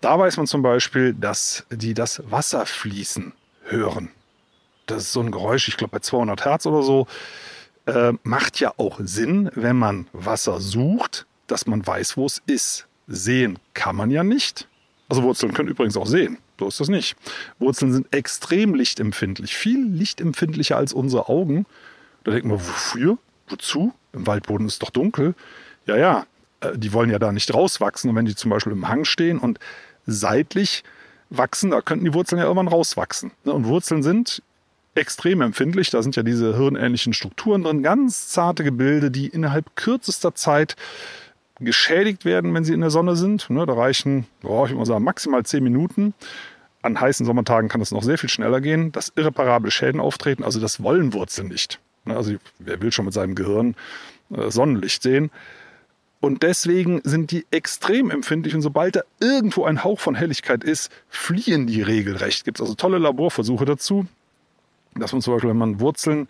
Da 0.00 0.18
weiß 0.18 0.36
man 0.36 0.46
zum 0.46 0.62
Beispiel, 0.62 1.14
dass 1.14 1.64
die 1.70 1.94
das 1.94 2.22
Wasser 2.30 2.66
fließen 2.66 3.32
hören. 3.64 4.10
Das 4.86 5.02
ist 5.02 5.12
so 5.12 5.20
ein 5.20 5.32
Geräusch, 5.32 5.68
ich 5.68 5.76
glaube 5.76 5.92
bei 5.92 5.98
200 5.98 6.44
Hertz 6.44 6.66
oder 6.66 6.82
so. 6.82 7.06
Äh, 7.86 8.12
macht 8.22 8.60
ja 8.60 8.72
auch 8.76 9.00
Sinn, 9.02 9.50
wenn 9.54 9.76
man 9.76 10.08
Wasser 10.12 10.60
sucht, 10.60 11.26
dass 11.46 11.66
man 11.66 11.86
weiß, 11.86 12.16
wo 12.16 12.26
es 12.26 12.42
ist. 12.46 12.86
Sehen 13.06 13.58
kann 13.74 13.94
man 13.94 14.10
ja 14.10 14.24
nicht. 14.24 14.68
Also 15.08 15.22
Wurzeln 15.22 15.54
können 15.54 15.68
übrigens 15.68 15.96
auch 15.96 16.06
sehen. 16.06 16.38
So 16.58 16.66
ist 16.66 16.80
das 16.80 16.88
nicht. 16.88 17.16
Wurzeln 17.60 17.92
sind 17.92 18.12
extrem 18.12 18.74
lichtempfindlich, 18.74 19.56
viel 19.56 19.86
lichtempfindlicher 19.86 20.76
als 20.76 20.92
unsere 20.92 21.28
Augen. 21.28 21.66
Da 22.24 22.32
denkt 22.32 22.46
man, 22.46 22.58
wofür? 22.58 23.18
wozu? 23.48 23.92
Im 24.12 24.26
Waldboden 24.26 24.66
ist 24.66 24.82
doch 24.82 24.90
dunkel. 24.90 25.34
Ja, 25.86 25.96
ja, 25.96 26.26
äh, 26.60 26.76
die 26.76 26.92
wollen 26.92 27.10
ja 27.10 27.18
da 27.18 27.32
nicht 27.32 27.52
rauswachsen. 27.52 28.10
Und 28.10 28.16
wenn 28.16 28.26
die 28.26 28.34
zum 28.34 28.50
Beispiel 28.50 28.72
im 28.72 28.88
Hang 28.88 29.04
stehen 29.04 29.38
und 29.38 29.58
seitlich 30.06 30.84
wachsen, 31.30 31.70
da 31.70 31.80
könnten 31.80 32.04
die 32.04 32.14
Wurzeln 32.14 32.38
ja 32.38 32.44
irgendwann 32.44 32.68
rauswachsen. 32.68 33.32
Ne? 33.44 33.52
Und 33.52 33.66
Wurzeln 33.66 34.02
sind 34.02 34.42
extrem 34.96 35.40
empfindlich. 35.40 35.90
Da 35.90 36.02
sind 36.02 36.16
ja 36.16 36.22
diese 36.22 36.56
hirnähnlichen 36.56 37.12
Strukturen 37.12 37.62
drin, 37.62 37.82
ganz 37.82 38.28
zarte 38.28 38.64
Gebilde, 38.64 39.10
die 39.10 39.28
innerhalb 39.28 39.76
kürzester 39.76 40.34
Zeit 40.34 40.76
geschädigt 41.60 42.24
werden, 42.24 42.52
wenn 42.54 42.64
sie 42.64 42.74
in 42.74 42.80
der 42.80 42.90
Sonne 42.90 43.16
sind. 43.16 43.48
Ne? 43.50 43.64
Da 43.66 43.74
reichen, 43.74 44.26
oh, 44.42 44.64
ich 44.66 44.72
würde 44.72 44.86
sagen, 44.86 45.04
maximal 45.04 45.44
zehn 45.44 45.64
Minuten. 45.64 46.14
An 46.82 47.00
heißen 47.00 47.26
Sommertagen 47.26 47.68
kann 47.68 47.80
es 47.80 47.90
noch 47.90 48.02
sehr 48.02 48.18
viel 48.18 48.28
schneller 48.28 48.60
gehen, 48.60 48.92
dass 48.92 49.12
irreparable 49.16 49.70
Schäden 49.70 50.00
auftreten. 50.00 50.44
Also 50.44 50.60
das 50.60 50.82
wollen 50.82 51.12
Wurzeln 51.12 51.48
nicht. 51.48 51.80
Ne? 52.04 52.16
Also 52.16 52.34
wer 52.58 52.80
will 52.80 52.92
schon 52.92 53.06
mit 53.06 53.14
seinem 53.14 53.34
Gehirn 53.34 53.74
äh, 54.30 54.50
Sonnenlicht 54.50 55.02
sehen? 55.02 55.30
Und 56.20 56.42
deswegen 56.42 57.00
sind 57.04 57.30
die 57.30 57.46
extrem 57.50 58.10
empfindlich 58.10 58.54
und 58.54 58.62
sobald 58.62 58.96
da 58.96 59.02
irgendwo 59.20 59.64
ein 59.64 59.84
Hauch 59.84 60.00
von 60.00 60.14
Helligkeit 60.14 60.64
ist, 60.64 60.90
fliehen 61.08 61.66
die 61.66 61.82
regelrecht. 61.82 62.44
Gibt 62.44 62.58
es 62.58 62.62
also 62.62 62.74
tolle 62.74 62.98
Laborversuche 62.98 63.64
dazu, 63.64 64.06
dass 64.98 65.12
man 65.12 65.22
zum 65.22 65.34
Beispiel, 65.34 65.50
wenn 65.50 65.58
man 65.58 65.80
Wurzeln 65.80 66.28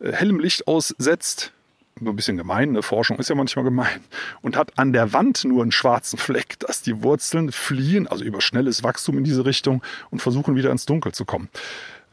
äh, 0.00 0.12
hellem 0.12 0.40
Licht 0.40 0.66
aussetzt, 0.66 1.52
nur 1.98 2.12
ein 2.12 2.16
bisschen 2.16 2.36
gemein, 2.36 2.72
ne? 2.72 2.82
Forschung 2.82 3.18
ist 3.18 3.30
ja 3.30 3.34
manchmal 3.34 3.64
gemein, 3.64 4.00
und 4.42 4.56
hat 4.56 4.78
an 4.78 4.92
der 4.92 5.12
Wand 5.12 5.44
nur 5.44 5.62
einen 5.62 5.72
schwarzen 5.72 6.18
Fleck, 6.18 6.58
dass 6.58 6.82
die 6.82 7.02
Wurzeln 7.02 7.52
fliehen, 7.52 8.06
also 8.06 8.22
über 8.22 8.40
schnelles 8.40 8.82
Wachstum 8.82 9.16
in 9.16 9.24
diese 9.24 9.46
Richtung 9.46 9.82
und 10.10 10.20
versuchen 10.20 10.56
wieder 10.56 10.70
ins 10.70 10.84
Dunkel 10.84 11.12
zu 11.12 11.24
kommen. 11.24 11.48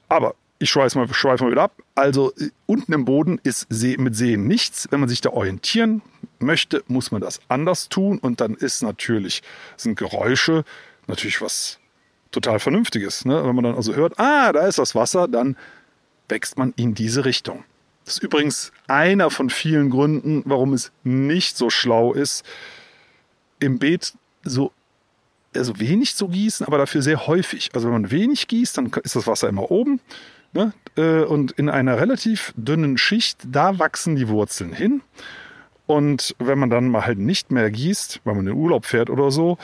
Aber 0.07 0.35
ich 0.59 0.69
schweife 0.69 0.97
mal, 0.97 1.13
schweife 1.13 1.43
mal 1.43 1.51
wieder 1.51 1.63
ab. 1.63 1.73
Also 1.95 2.31
äh, 2.37 2.49
unten 2.65 2.93
im 2.93 3.03
Boden 3.03 3.39
ist 3.43 3.67
mit 3.69 4.15
Sehen 4.15 4.47
nichts. 4.47 4.87
Wenn 4.89 5.01
man 5.01 5.09
sich 5.09 5.19
da 5.19 5.31
orientieren 5.31 6.01
möchte, 6.39 6.83
muss 6.87 7.11
man 7.11 7.21
das 7.21 7.41
anders 7.49 7.89
tun. 7.89 8.19
Und 8.19 8.39
dann 8.39 8.53
ist 8.55 8.81
natürlich, 8.81 9.43
sind 9.75 9.97
Geräusche 9.97 10.63
natürlich 11.07 11.41
was 11.41 11.79
total 12.31 12.59
Vernünftiges. 12.59 13.25
Ne? 13.25 13.45
Wenn 13.45 13.55
man 13.55 13.65
dann 13.65 13.75
also 13.75 13.93
hört, 13.93 14.19
ah, 14.19 14.53
da 14.53 14.65
ist 14.65 14.79
das 14.79 14.95
Wasser, 14.95 15.27
dann 15.27 15.57
wächst 16.33 16.57
man 16.57 16.73
in 16.75 16.95
diese 16.95 17.25
Richtung. 17.25 17.63
Das 18.05 18.15
ist 18.15 18.23
übrigens 18.23 18.71
einer 18.87 19.29
von 19.29 19.51
vielen 19.51 19.91
Gründen, 19.91 20.41
warum 20.45 20.73
es 20.73 20.91
nicht 21.03 21.55
so 21.55 21.69
schlau 21.69 22.11
ist, 22.11 22.43
im 23.59 23.77
Beet 23.77 24.13
so 24.43 24.73
also 25.55 25.79
wenig 25.79 26.15
zu 26.15 26.27
gießen, 26.29 26.65
aber 26.65 26.79
dafür 26.79 27.03
sehr 27.03 27.27
häufig. 27.27 27.69
Also 27.75 27.85
wenn 27.85 28.01
man 28.01 28.11
wenig 28.11 28.47
gießt, 28.47 28.75
dann 28.75 28.91
ist 29.03 29.15
das 29.15 29.27
Wasser 29.27 29.47
immer 29.47 29.69
oben. 29.69 30.01
Ne? 30.51 30.73
Äh, 30.97 31.21
und 31.21 31.51
in 31.51 31.69
einer 31.69 31.99
relativ 31.99 32.53
dünnen 32.57 32.97
Schicht, 32.97 33.39
da 33.45 33.77
wachsen 33.77 34.15
die 34.15 34.27
Wurzeln 34.27 34.73
hin. 34.73 35.01
Und 35.85 36.35
wenn 36.39 36.57
man 36.57 36.71
dann 36.71 36.89
mal 36.89 37.05
halt 37.05 37.19
nicht 37.19 37.51
mehr 37.51 37.69
gießt, 37.69 38.21
weil 38.23 38.33
man 38.33 38.47
in 38.47 38.53
den 38.53 38.61
Urlaub 38.61 38.85
fährt 38.85 39.11
oder 39.11 39.29
so, 39.29 39.59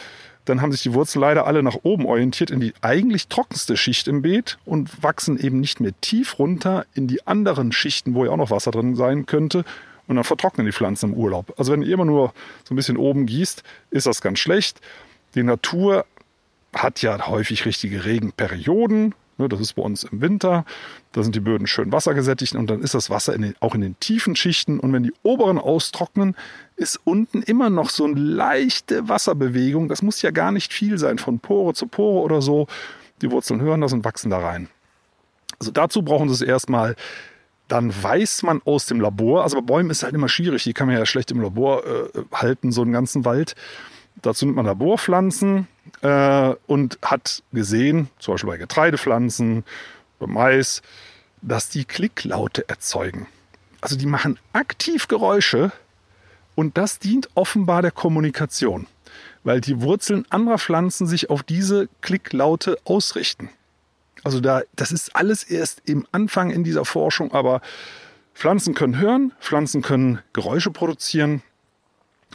dann 0.50 0.62
haben 0.62 0.72
sich 0.72 0.82
die 0.82 0.94
Wurzeln 0.94 1.22
leider 1.22 1.46
alle 1.46 1.64
nach 1.64 1.78
oben 1.84 2.06
orientiert 2.06 2.50
in 2.50 2.60
die 2.60 2.74
eigentlich 2.82 3.28
trockenste 3.28 3.78
Schicht 3.78 4.08
im 4.08 4.22
Beet 4.22 4.58
und 4.66 5.04
wachsen 5.04 5.40
eben 5.40 5.60
nicht 5.60 5.80
mehr 5.80 5.94
tief 6.02 6.40
runter 6.40 6.86
in 6.94 7.08
die 7.08 7.26
anderen 7.28 7.72
Schichten, 7.72 8.16
wo 8.16 8.26
ja 8.26 8.32
auch 8.32 8.38
noch 8.38 8.52
Wasser 8.52 8.72
drin 8.72 8.96
sein 8.96 9.26
könnte. 9.26 9.64
Und 10.08 10.16
dann 10.16 10.24
vertrocknen 10.24 10.66
die 10.66 10.74
Pflanzen 10.74 11.14
im 11.14 11.18
Urlaub. 11.18 11.54
Also 11.58 11.72
wenn 11.72 11.84
ihr 11.84 11.94
immer 11.94 12.06
nur 12.06 12.34
so 12.64 12.74
ein 12.74 12.76
bisschen 12.76 12.98
oben 12.98 13.28
gießt, 13.28 13.64
ist 13.92 14.08
das 14.08 14.22
ganz 14.22 14.40
schlecht. 14.40 14.82
Die 15.36 15.44
Natur 15.44 16.06
hat 16.74 17.02
ja 17.04 17.28
häufig 17.28 17.66
richtige 17.66 18.06
Regenperioden. 18.06 19.14
Ne, 19.40 19.48
das 19.48 19.62
ist 19.62 19.74
bei 19.74 19.82
uns 19.82 20.04
im 20.04 20.20
Winter. 20.20 20.66
Da 21.14 21.24
sind 21.24 21.34
die 21.34 21.40
Böden 21.40 21.66
schön 21.66 21.94
wassergesättigt 21.94 22.56
und 22.56 22.70
dann 22.70 22.82
ist 22.82 22.94
das 22.94 23.10
Wasser 23.10 23.34
in 23.34 23.42
den, 23.42 23.56
auch 23.62 23.74
in 23.74 23.80
den 23.80 23.98
tiefen 24.02 24.36
Schichten. 24.36 24.82
Und 24.82 24.92
wenn 24.92 25.04
die 25.04 25.14
oberen 25.24 25.58
austrocknen, 25.58 26.36
ist 26.76 27.00
unten 27.06 27.42
immer 27.42 27.70
noch 27.70 27.90
so 27.90 28.04
eine 28.04 28.20
leichte 28.20 29.08
Wasserbewegung. 29.08 29.88
Das 29.88 30.02
muss 30.02 30.22
ja 30.22 30.32
gar 30.32 30.52
nicht 30.52 30.74
viel 30.74 30.98
sein, 30.98 31.20
von 31.20 31.40
Pore 31.40 31.74
zu 31.74 31.88
Pore 31.88 32.22
oder 32.22 32.42
so. 32.42 32.68
Die 33.22 33.32
Wurzeln 33.32 33.62
hören 33.62 33.80
das 33.80 33.94
und 33.94 34.04
wachsen 34.04 34.30
da 34.30 34.40
rein. 34.40 34.68
Also 35.58 35.72
dazu 35.72 36.04
brauchen 36.04 36.28
sie 36.28 36.36
es 36.36 36.42
erstmal. 36.42 36.98
Dann 37.70 37.94
weiß 37.96 38.44
man 38.44 38.62
aus 38.66 38.88
dem 38.88 39.00
Labor, 39.00 39.44
also 39.44 39.62
bei 39.62 39.62
Bäumen 39.62 39.92
ist 39.92 39.98
es 39.98 40.04
halt 40.04 40.16
immer 40.16 40.28
schwierig, 40.28 40.64
die 40.64 40.74
kann 40.74 40.88
man 40.88 40.98
ja 40.98 41.06
schlecht 41.06 41.32
im 41.32 41.40
Labor 41.40 41.86
äh, 41.86 42.24
halten, 42.34 42.72
so 42.72 42.82
einen 42.82 42.92
ganzen 42.92 43.24
Wald. 43.26 43.56
Dazu 44.22 44.46
nimmt 44.46 44.58
man 44.58 44.66
Laborpflanzen 44.66 45.68
äh, 46.02 46.54
und 46.68 47.00
hat 47.02 47.44
gesehen, 47.52 48.10
zum 48.20 48.34
Beispiel 48.34 48.50
bei 48.50 48.58
Getreidepflanzen, 48.58 49.64
bei 50.20 50.28
Mais, 50.28 50.82
dass 51.42 51.70
die 51.70 51.86
Klicklaute 51.86 52.68
erzeugen. 52.68 53.28
Also 53.82 53.96
die 53.96 54.06
machen 54.06 54.38
aktiv 54.52 55.08
Geräusche 55.08 55.72
und 56.56 56.78
das 56.78 57.00
dient 57.00 57.30
offenbar 57.36 57.82
der 57.82 57.92
Kommunikation, 57.92 58.88
weil 59.44 59.62
die 59.62 59.82
Wurzeln 59.82 60.26
anderer 60.30 60.58
Pflanzen 60.58 61.08
sich 61.08 61.30
auf 61.30 61.44
diese 61.44 61.88
Klicklaute 62.02 62.78
ausrichten. 62.84 63.50
Also 64.26 64.42
da, 64.42 64.64
das 64.76 64.92
ist 64.92 65.16
alles 65.16 65.44
erst 65.44 65.82
im 65.86 66.06
Anfang 66.12 66.52
in 66.52 66.66
dieser 66.66 66.84
Forschung, 66.84 67.32
aber 67.32 67.62
Pflanzen 68.34 68.74
können 68.74 68.98
hören, 69.00 69.32
Pflanzen 69.40 69.82
können 69.82 70.20
Geräusche 70.34 70.72
produzieren 70.72 71.42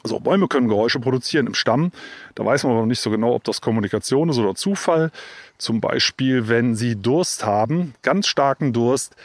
also 0.05 0.21
Bäume 0.21 0.49
können 0.49 0.69
Geräusche 0.69 1.01
produzieren 1.01 1.47
im 1.47 1.55
Stamm. 1.55 1.91
Da 2.35 2.45
weiß 2.45 2.63
man 2.63 2.73
aber 2.73 2.83
noch 2.83 2.87
nicht 2.87 3.01
so 3.01 3.11
genau, 3.11 3.35
ob 3.35 3.43
das 3.45 3.61
Kommunikation 3.61 4.29
ist 4.29 4.39
oder 4.39 4.55
Zufall. 4.55 5.11
Zum 5.59 5.81
Beispiel, 5.81 6.49
wenn 6.49 6.75
sie 6.75 6.95
Durst 6.95 7.45
haben, 7.45 7.95
ganz 8.03 8.27
starken 8.27 8.73
Durst, 8.75 9.17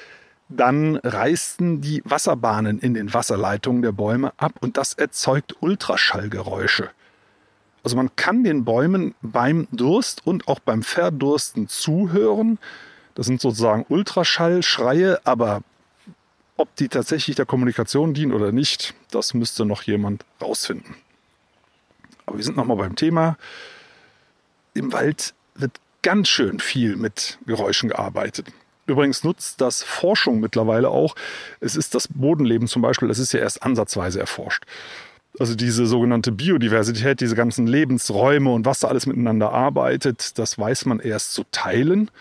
dann 0.48 0.95
reißen 0.95 1.81
die 1.81 2.01
Wasserbahnen 2.05 2.79
in 2.79 2.93
den 2.93 3.13
Wasserleitungen 3.13 3.81
der 3.81 3.91
Bäume 3.91 4.31
ab 4.38 4.53
und 4.62 4.77
das 4.77 4.93
erzeugt 4.93 5.55
Ultraschallgeräusche. 5.59 6.89
Also 7.83 7.95
man 7.95 8.15
kann 8.15 8.43
den 8.43 8.65
Bäumen 8.65 9.15
beim 9.21 9.67
Durst 9.71 10.25
und 10.25 10.48
auch 10.48 10.59
beim 10.59 10.81
Verdursten 10.81 11.67
zuhören. 11.67 12.57
Das 13.15 13.25
sind 13.25 13.41
sozusagen 13.41 13.86
Ultraschallschreie, 13.89 15.19
aber 15.25 15.62
ob 16.59 16.75
die 16.75 16.89
tatsächlich 16.89 17.37
der 17.37 17.45
Kommunikation 17.45 18.13
dienen 18.13 18.33
oder 18.33 18.51
nicht, 18.51 18.93
das 19.11 19.33
müsste 19.33 19.65
noch 19.65 19.83
jemand 19.83 20.25
rausfinden. 20.41 20.95
Aber 22.25 22.37
wir 22.37 22.43
sind 22.43 22.57
nochmal 22.57 22.77
beim 22.77 22.95
Thema. 22.95 23.37
Im 24.73 24.91
Wald 24.91 25.33
wird 25.55 25.79
ganz 26.01 26.27
schön 26.27 26.59
viel 26.59 26.97
mit 26.97 27.39
Geräuschen 27.45 27.89
gearbeitet. 27.89 28.47
Übrigens 28.87 29.23
nutzt 29.23 29.61
das 29.61 29.83
Forschung 29.83 30.41
mittlerweile 30.41 30.89
auch. 30.89 31.15
Es 31.61 31.77
ist 31.77 31.95
das 31.95 32.09
Bodenleben 32.09 32.67
zum 32.67 32.81
Beispiel, 32.81 33.07
das 33.07 33.19
ist 33.19 33.31
ja 33.31 33.39
erst 33.39 33.63
ansatzweise 33.63 34.19
erforscht. 34.19 34.65
Also 35.39 35.55
diese 35.55 35.85
sogenannte 35.85 36.33
Biodiversität, 36.33 37.21
diese 37.21 37.35
ganzen 37.35 37.67
Lebensräume 37.67 38.51
und 38.51 38.65
was 38.65 38.79
da 38.79 38.89
alles 38.89 39.05
miteinander 39.05 39.53
arbeitet, 39.53 40.37
das 40.37 40.59
weiß 40.59 40.85
man 40.85 40.99
erst 40.99 41.33
zu 41.33 41.45
teilen 41.51 42.11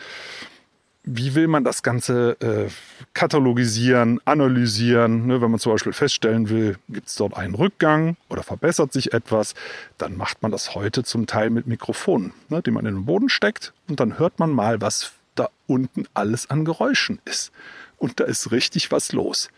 wie 1.05 1.35
will 1.35 1.49
man 1.49 1.64
das 1.64 1.83
Ganze 1.83 2.37
äh, 2.40 2.71
katalogisieren, 3.14 4.21
analysieren? 4.25 5.26
Ne, 5.26 5.40
wenn 5.40 5.50
man 5.50 5.61
zum 5.61 5.73
Beispiel 5.73 5.93
feststellen 5.93 6.49
will, 6.49 6.76
gibt 6.88 7.09
es 7.09 7.17
dort 7.17 7.37
einen 7.37 7.55
Rückgang 7.55 8.17
oder 8.28 8.43
verbessert 8.43 8.93
sich 8.93 9.12
etwas, 9.12 9.55
dann 9.97 10.17
macht 10.17 10.43
man 10.43 10.50
das 10.50 10.75
heute 10.75 11.05
zum 11.05 11.26
Teil 11.26 11.50
mit 11.50 11.67
Mikrofonen, 11.67 12.33
ne, 12.49 12.62
die 12.62 12.71
man 12.71 12.85
in 12.85 12.95
den 12.97 13.05
Boden 13.07 13.28
steckt 13.28 13.73
und 13.88 14.00
dann 14.00 14.19
hört 14.19 14.38
man 14.38 14.50
mal, 14.50 14.81
was 14.81 15.12
da 15.35 15.49
unten 15.67 16.07
alles 16.14 16.50
an 16.50 16.64
Geräuschen 16.64 17.21
ist. 17.25 17.52
Und 17.97 18.21
da 18.21 18.25
ist 18.25 18.50
richtig 18.52 18.90
was 18.93 19.12
los. 19.12 19.49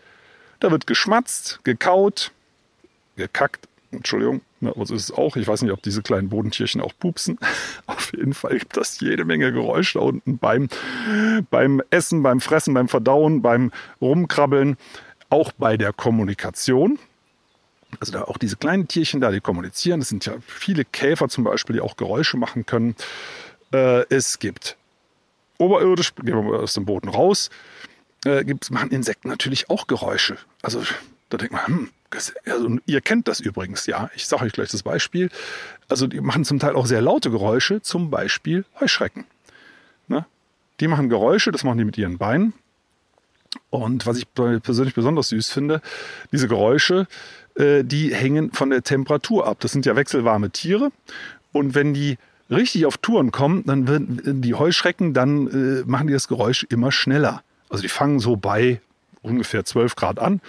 Da 0.59 0.71
wird 0.71 0.87
geschmatzt, 0.87 1.59
gekaut, 1.63 2.31
gekackt, 3.15 3.67
Entschuldigung, 3.91 4.41
ne, 4.61 4.71
was 4.75 4.89
ist 4.89 5.03
es 5.03 5.11
auch? 5.11 5.35
Ich 5.35 5.47
weiß 5.47 5.61
nicht, 5.61 5.71
ob 5.71 5.81
diese 5.83 6.01
kleinen 6.01 6.29
Bodentierchen 6.29 6.81
auch 6.81 6.93
pupsen. 6.97 7.37
Auf 7.85 8.13
jeden 8.13 8.33
Fall 8.33 8.57
gibt 8.57 8.77
das 8.77 8.99
jede 8.99 9.25
Menge 9.25 9.51
Geräusche 9.51 9.99
da 9.99 10.05
unten 10.05 10.37
beim, 10.37 10.69
beim 11.49 11.81
Essen, 11.89 12.23
beim 12.23 12.39
Fressen, 12.39 12.73
beim 12.73 12.87
Verdauen, 12.87 13.41
beim 13.41 13.71
Rumkrabbeln, 13.99 14.77
auch 15.29 15.51
bei 15.51 15.77
der 15.77 15.91
Kommunikation. 15.91 16.99
Also 17.99 18.13
da 18.13 18.23
auch 18.23 18.37
diese 18.37 18.55
kleinen 18.55 18.87
Tierchen 18.87 19.19
da, 19.19 19.31
die 19.31 19.41
kommunizieren. 19.41 20.01
Es 20.01 20.09
sind 20.09 20.25
ja 20.25 20.35
viele 20.45 20.85
Käfer 20.85 21.27
zum 21.27 21.43
Beispiel, 21.43 21.75
die 21.75 21.81
auch 21.81 21.97
Geräusche 21.97 22.37
machen 22.37 22.65
können. 22.65 22.95
Äh, 23.73 24.05
es 24.09 24.39
gibt 24.39 24.77
oberirdisch, 25.57 26.15
gehen 26.15 26.35
wir 26.35 26.41
mal 26.41 26.61
aus 26.61 26.73
dem 26.73 26.85
Boden 26.85 27.09
raus, 27.09 27.49
äh, 28.25 28.43
machen 28.69 28.91
Insekten 28.91 29.27
natürlich 29.27 29.69
auch 29.69 29.87
Geräusche. 29.87 30.37
Also 30.61 30.83
da 31.29 31.37
denkt 31.37 31.53
man, 31.53 31.67
hm, 31.67 31.89
also 32.45 32.77
ihr 32.85 33.01
kennt 33.01 33.27
das 33.27 33.39
übrigens, 33.39 33.85
ja. 33.85 34.09
Ich 34.15 34.27
sage 34.27 34.43
euch 34.43 34.53
gleich 34.53 34.69
das 34.69 34.83
Beispiel. 34.83 35.29
Also 35.87 36.07
die 36.07 36.21
machen 36.21 36.45
zum 36.45 36.59
Teil 36.59 36.75
auch 36.75 36.85
sehr 36.85 37.01
laute 37.01 37.31
Geräusche, 37.31 37.81
zum 37.81 38.09
Beispiel 38.09 38.65
Heuschrecken. 38.79 39.25
Ne? 40.07 40.25
Die 40.79 40.87
machen 40.87 41.09
Geräusche, 41.09 41.51
das 41.51 41.63
machen 41.63 41.77
die 41.77 41.85
mit 41.85 41.97
ihren 41.97 42.17
Beinen. 42.17 42.53
Und 43.69 44.05
was 44.05 44.17
ich 44.17 44.33
persönlich 44.33 44.93
besonders 44.93 45.29
süß 45.29 45.51
finde, 45.51 45.81
diese 46.31 46.47
Geräusche, 46.47 47.07
äh, 47.55 47.83
die 47.83 48.13
hängen 48.13 48.51
von 48.51 48.69
der 48.69 48.83
Temperatur 48.83 49.47
ab. 49.47 49.57
Das 49.59 49.71
sind 49.71 49.85
ja 49.85 49.95
wechselwarme 49.95 50.51
Tiere. 50.51 50.91
Und 51.51 51.75
wenn 51.75 51.93
die 51.93 52.17
richtig 52.49 52.85
auf 52.85 52.97
Touren 52.97 53.31
kommen, 53.31 53.63
dann 53.65 53.87
werden 53.87 54.41
die 54.41 54.53
Heuschrecken, 54.53 55.13
dann 55.13 55.47
äh, 55.47 55.83
machen 55.85 56.07
die 56.07 56.13
das 56.13 56.27
Geräusch 56.27 56.65
immer 56.69 56.91
schneller. 56.91 57.43
Also 57.69 57.81
die 57.81 57.89
fangen 57.89 58.19
so 58.19 58.35
bei 58.35 58.81
ungefähr 59.21 59.65
12 59.65 59.95
Grad 59.95 60.19
an 60.19 60.41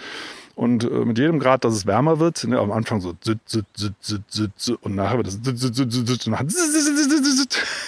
Und 0.55 0.83
äh, 0.83 0.87
mit 0.87 1.17
jedem 1.17 1.39
Grad, 1.39 1.63
dass 1.63 1.73
es 1.73 1.87
wärmer 1.87 2.19
wird, 2.19 2.43
ne, 2.43 2.59
am 2.59 2.71
Anfang 2.71 3.01
so 3.01 3.15
und 4.81 4.95
nachher 4.95 5.17
wird 5.17 5.27
es 5.27 5.39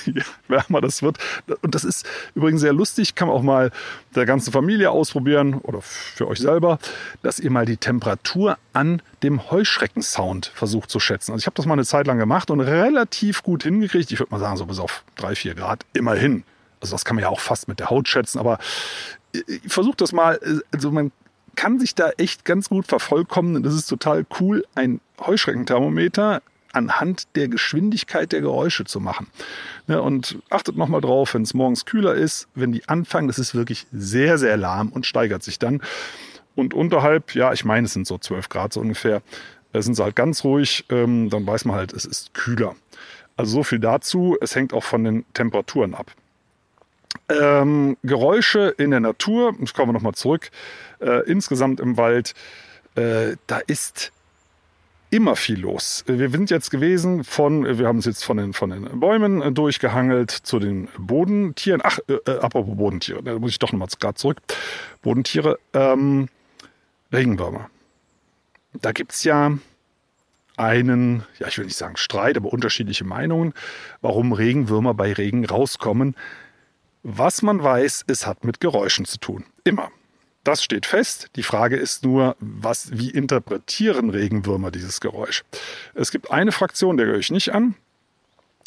je 0.06 0.22
wärmer 0.48 0.82
das 0.82 1.04
wird. 1.04 1.18
Und 1.62 1.76
das 1.76 1.84
ist 1.84 2.08
übrigens 2.34 2.62
sehr 2.62 2.74
lustig, 2.74 3.14
kann 3.14 3.28
man 3.28 3.38
auch 3.38 3.44
mal 3.44 3.72
der 4.16 4.26
ganzen 4.26 4.52
Familie 4.52 4.90
ausprobieren 4.90 5.56
oder 5.56 5.82
für 5.82 6.28
euch 6.28 6.40
selber, 6.40 6.80
dass 7.22 7.40
ihr 7.40 7.52
mal 7.52 7.68
die 7.68 7.78
Temperatur 7.78 8.58
an 8.74 9.04
dem 9.22 9.52
Heuschreckensound 9.52 10.48
versucht 10.48 10.90
zu 10.90 11.00
schätzen. 11.00 11.34
Also 11.34 11.44
ich 11.44 11.46
habe 11.46 11.56
das 11.56 11.68
mal 11.68 11.74
eine 11.74 11.86
Zeit 11.86 12.08
lang 12.08 12.18
gemacht 12.18 12.50
und 12.50 12.62
relativ 12.62 13.44
gut 13.44 13.62
hingekriegt. 13.62 14.12
Ich 14.12 14.20
würde 14.20 14.32
mal 14.32 14.40
sagen, 14.40 14.58
so 14.58 14.66
bis 14.66 14.80
auf 14.80 15.04
drei, 15.16 15.36
vier 15.36 15.54
Grad 15.54 15.86
immerhin. 15.94 16.44
Also 16.82 16.96
das 16.96 17.06
kann 17.06 17.16
man 17.16 17.22
ja 17.24 17.30
auch 17.30 17.40
fast 17.40 17.68
mit 17.68 17.80
der 17.80 17.92
Haut 17.92 18.08
schätzen, 18.08 18.40
aber 18.40 18.58
versucht 19.68 20.02
das 20.02 20.14
mal. 20.14 20.40
Also 20.72 20.90
man 20.92 21.12
kann 21.56 21.80
sich 21.80 21.96
da 21.96 22.10
echt 22.18 22.46
ganz 22.46 22.70
gut 22.70 22.88
vervollkommnen. 22.88 23.64
Das 23.64 23.74
ist 23.74 23.88
total 23.88 24.26
cool, 24.40 24.66
ein 24.76 25.02
Heuschreckenthermometer 25.20 26.42
anhand 26.74 27.36
der 27.36 27.48
Geschwindigkeit 27.48 28.32
der 28.32 28.42
Geräusche 28.42 28.84
zu 28.84 29.00
machen. 29.00 29.28
Ne, 29.88 30.02
und 30.02 30.40
achtet 30.50 30.76
nochmal 30.76 31.02
drauf, 31.02 31.34
wenn 31.34 31.44
es 31.44 31.54
morgens 31.54 31.86
kühler 31.86 32.16
ist, 32.16 32.48
wenn 32.54 32.74
die 32.74 32.88
anfangen, 32.90 33.28
das 33.28 33.40
ist 33.40 33.56
wirklich 33.56 33.88
sehr, 33.94 34.38
sehr 34.38 34.58
lahm 34.58 34.90
und 34.90 35.06
steigert 35.06 35.42
sich 35.42 35.58
dann. 35.58 35.82
Und 36.54 36.74
unterhalb, 36.74 37.34
ja, 37.34 37.54
ich 37.54 37.66
meine, 37.66 37.86
es 37.86 37.94
sind 37.94 38.08
so 38.08 38.18
12 38.18 38.50
Grad 38.50 38.74
so 38.74 38.82
ungefähr, 38.82 39.22
da 39.72 39.82
sind 39.82 39.96
sie 39.96 40.04
halt 40.04 40.16
ganz 40.16 40.44
ruhig, 40.44 40.86
ähm, 40.90 41.30
dann 41.30 41.46
weiß 41.46 41.66
man 41.66 41.76
halt, 41.76 41.94
es 41.94 42.06
ist 42.06 42.34
kühler. 42.34 42.76
Also 43.38 43.58
so 43.58 43.64
viel 43.64 43.80
dazu. 43.80 44.38
Es 44.40 44.56
hängt 44.56 44.74
auch 44.74 44.84
von 44.84 45.04
den 45.04 45.26
Temperaturen 45.34 45.94
ab. 45.94 46.12
Ähm, 47.30 47.98
Geräusche 48.04 48.76
in 48.78 48.92
der 48.92 49.00
Natur, 49.00 49.56
jetzt 49.60 49.74
kommen 49.74 49.90
wir 49.90 49.94
nochmal 49.94 50.14
zurück, 50.14 50.52
äh, 51.00 51.30
insgesamt 51.30 51.80
im 51.80 51.98
Wald, 51.98 52.34
äh, 52.96 53.36
da 53.48 53.60
ist 53.68 54.12
immer 55.10 55.36
viel 55.36 55.60
los. 55.60 56.04
Wir 56.08 56.30
sind 56.30 56.50
jetzt 56.50 56.72
gewesen 56.72 57.24
von, 57.24 57.78
wir 57.78 57.88
haben 57.88 57.98
uns 57.98 58.06
jetzt 58.06 58.24
von 58.26 58.38
den, 58.38 58.54
von 58.54 58.70
den 58.70 59.00
Bäumen 59.00 59.42
äh, 59.42 59.52
durchgehangelt 59.52 60.32
zu 60.32 60.60
den 60.60 60.88
Bodentieren. 60.98 61.82
Ach, 61.84 62.00
äh, 62.08 62.14
äh 62.14 62.40
apropos 62.40 62.76
Bodentiere, 62.76 63.24
da 63.24 63.40
muss 63.40 63.52
ich 63.52 63.60
doch 63.60 63.72
nochmal 63.72 63.88
gerade 64.00 64.16
zurück. 64.16 64.42
Bodentiere, 65.02 65.58
ähm, 65.74 66.28
Regenwürmer. 67.14 67.70
Da 68.74 68.92
gibt 68.92 69.14
es 69.14 69.24
ja 69.24 69.58
einen, 70.58 71.24
ja, 71.40 71.48
ich 71.48 71.58
will 71.58 71.66
nicht 71.66 71.78
sagen 71.78 71.98
Streit, 71.98 72.38
aber 72.38 72.52
unterschiedliche 72.52 73.06
Meinungen, 73.06 73.54
warum 74.02 74.34
Regenwürmer 74.34 74.94
bei 74.94 75.14
Regen 75.14 75.46
rauskommen. 75.46 76.16
Was 77.08 77.44
man 77.44 77.62
weiß, 77.62 78.06
es 78.08 78.26
hat 78.26 78.44
mit 78.46 78.60
Geräuschen 78.60 79.06
zu 79.06 79.20
tun. 79.20 79.46
Immer. 79.64 79.92
Das 80.44 80.64
steht 80.64 80.88
fest. 80.88 81.30
Die 81.36 81.44
Frage 81.44 81.76
ist 81.76 82.04
nur, 82.04 82.36
was, 82.40 82.98
wie 82.98 83.12
interpretieren 83.12 84.10
Regenwürmer 84.10 84.72
dieses 84.72 85.02
Geräusch? 85.02 85.44
Es 85.94 86.10
gibt 86.10 86.32
eine 86.32 86.52
Fraktion, 86.52 86.98
der 86.98 87.06
gehöre 87.06 87.20
ich 87.20 87.30
nicht 87.30 87.54
an, 87.54 87.76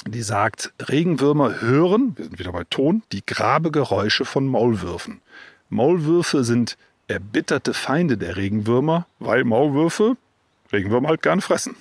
die 0.07 0.23
sagt, 0.23 0.73
Regenwürmer 0.89 1.61
hören, 1.61 2.13
wir 2.17 2.27
sind 2.27 2.39
wieder 2.39 2.53
bei 2.53 2.63
Ton, 2.63 3.03
die 3.11 3.27
Grabegeräusche 3.27 4.25
von 4.25 4.47
Maulwürfen. 4.47 5.21
Maulwürfe 5.69 6.45
sind 6.45 6.79
erbitterte 7.09 7.75
Feinde 7.75 8.19
der 8.19 8.37
Regenwürmer, 8.37 9.09
weil 9.19 9.43
Maulwürfe 9.43 10.17
Regenwürmer 10.73 11.09
halt 11.09 11.23
gern 11.23 11.41
fressen. 11.41 11.75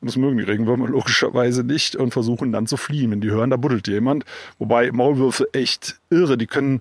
Und 0.00 0.08
das 0.08 0.16
mögen 0.16 0.36
die 0.36 0.44
Regenwürmer 0.44 0.88
logischerweise 0.88 1.64
nicht 1.64 1.96
und 1.96 2.12
versuchen 2.12 2.52
dann 2.52 2.66
zu 2.66 2.76
fliehen. 2.76 3.10
Wenn 3.10 3.20
die 3.20 3.30
hören, 3.30 3.50
da 3.50 3.56
buddelt 3.56 3.88
jemand. 3.88 4.24
Wobei 4.58 4.90
Maulwürfe 4.92 5.48
echt 5.52 5.98
irre, 6.10 6.36
die 6.38 6.46
können 6.46 6.80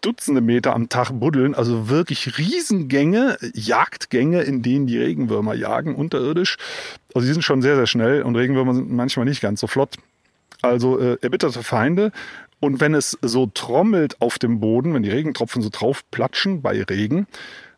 Dutzende 0.00 0.40
Meter 0.40 0.74
am 0.74 0.88
Tag 0.88 1.10
buddeln, 1.12 1.54
also 1.54 1.88
wirklich 1.88 2.38
Riesengänge, 2.38 3.36
Jagdgänge, 3.52 4.42
in 4.42 4.62
denen 4.62 4.86
die 4.86 4.98
Regenwürmer 4.98 5.54
jagen, 5.54 5.96
unterirdisch. 5.96 6.56
Also 7.14 7.26
die 7.26 7.32
sind 7.32 7.42
schon 7.42 7.62
sehr, 7.62 7.76
sehr 7.76 7.86
schnell 7.86 8.22
und 8.22 8.36
Regenwürmer 8.36 8.74
sind 8.74 8.92
manchmal 8.92 9.26
nicht 9.26 9.40
ganz 9.40 9.60
so 9.60 9.66
flott. 9.66 9.96
Also 10.60 11.00
äh, 11.00 11.18
erbitterte 11.20 11.62
Feinde. 11.64 12.12
Und 12.60 12.80
wenn 12.80 12.94
es 12.94 13.18
so 13.22 13.46
trommelt 13.46 14.20
auf 14.20 14.38
dem 14.38 14.60
Boden, 14.60 14.94
wenn 14.94 15.02
die 15.02 15.10
Regentropfen 15.10 15.62
so 15.62 15.68
drauf 15.68 16.02
platschen 16.12 16.62
bei 16.62 16.80
Regen, 16.84 17.26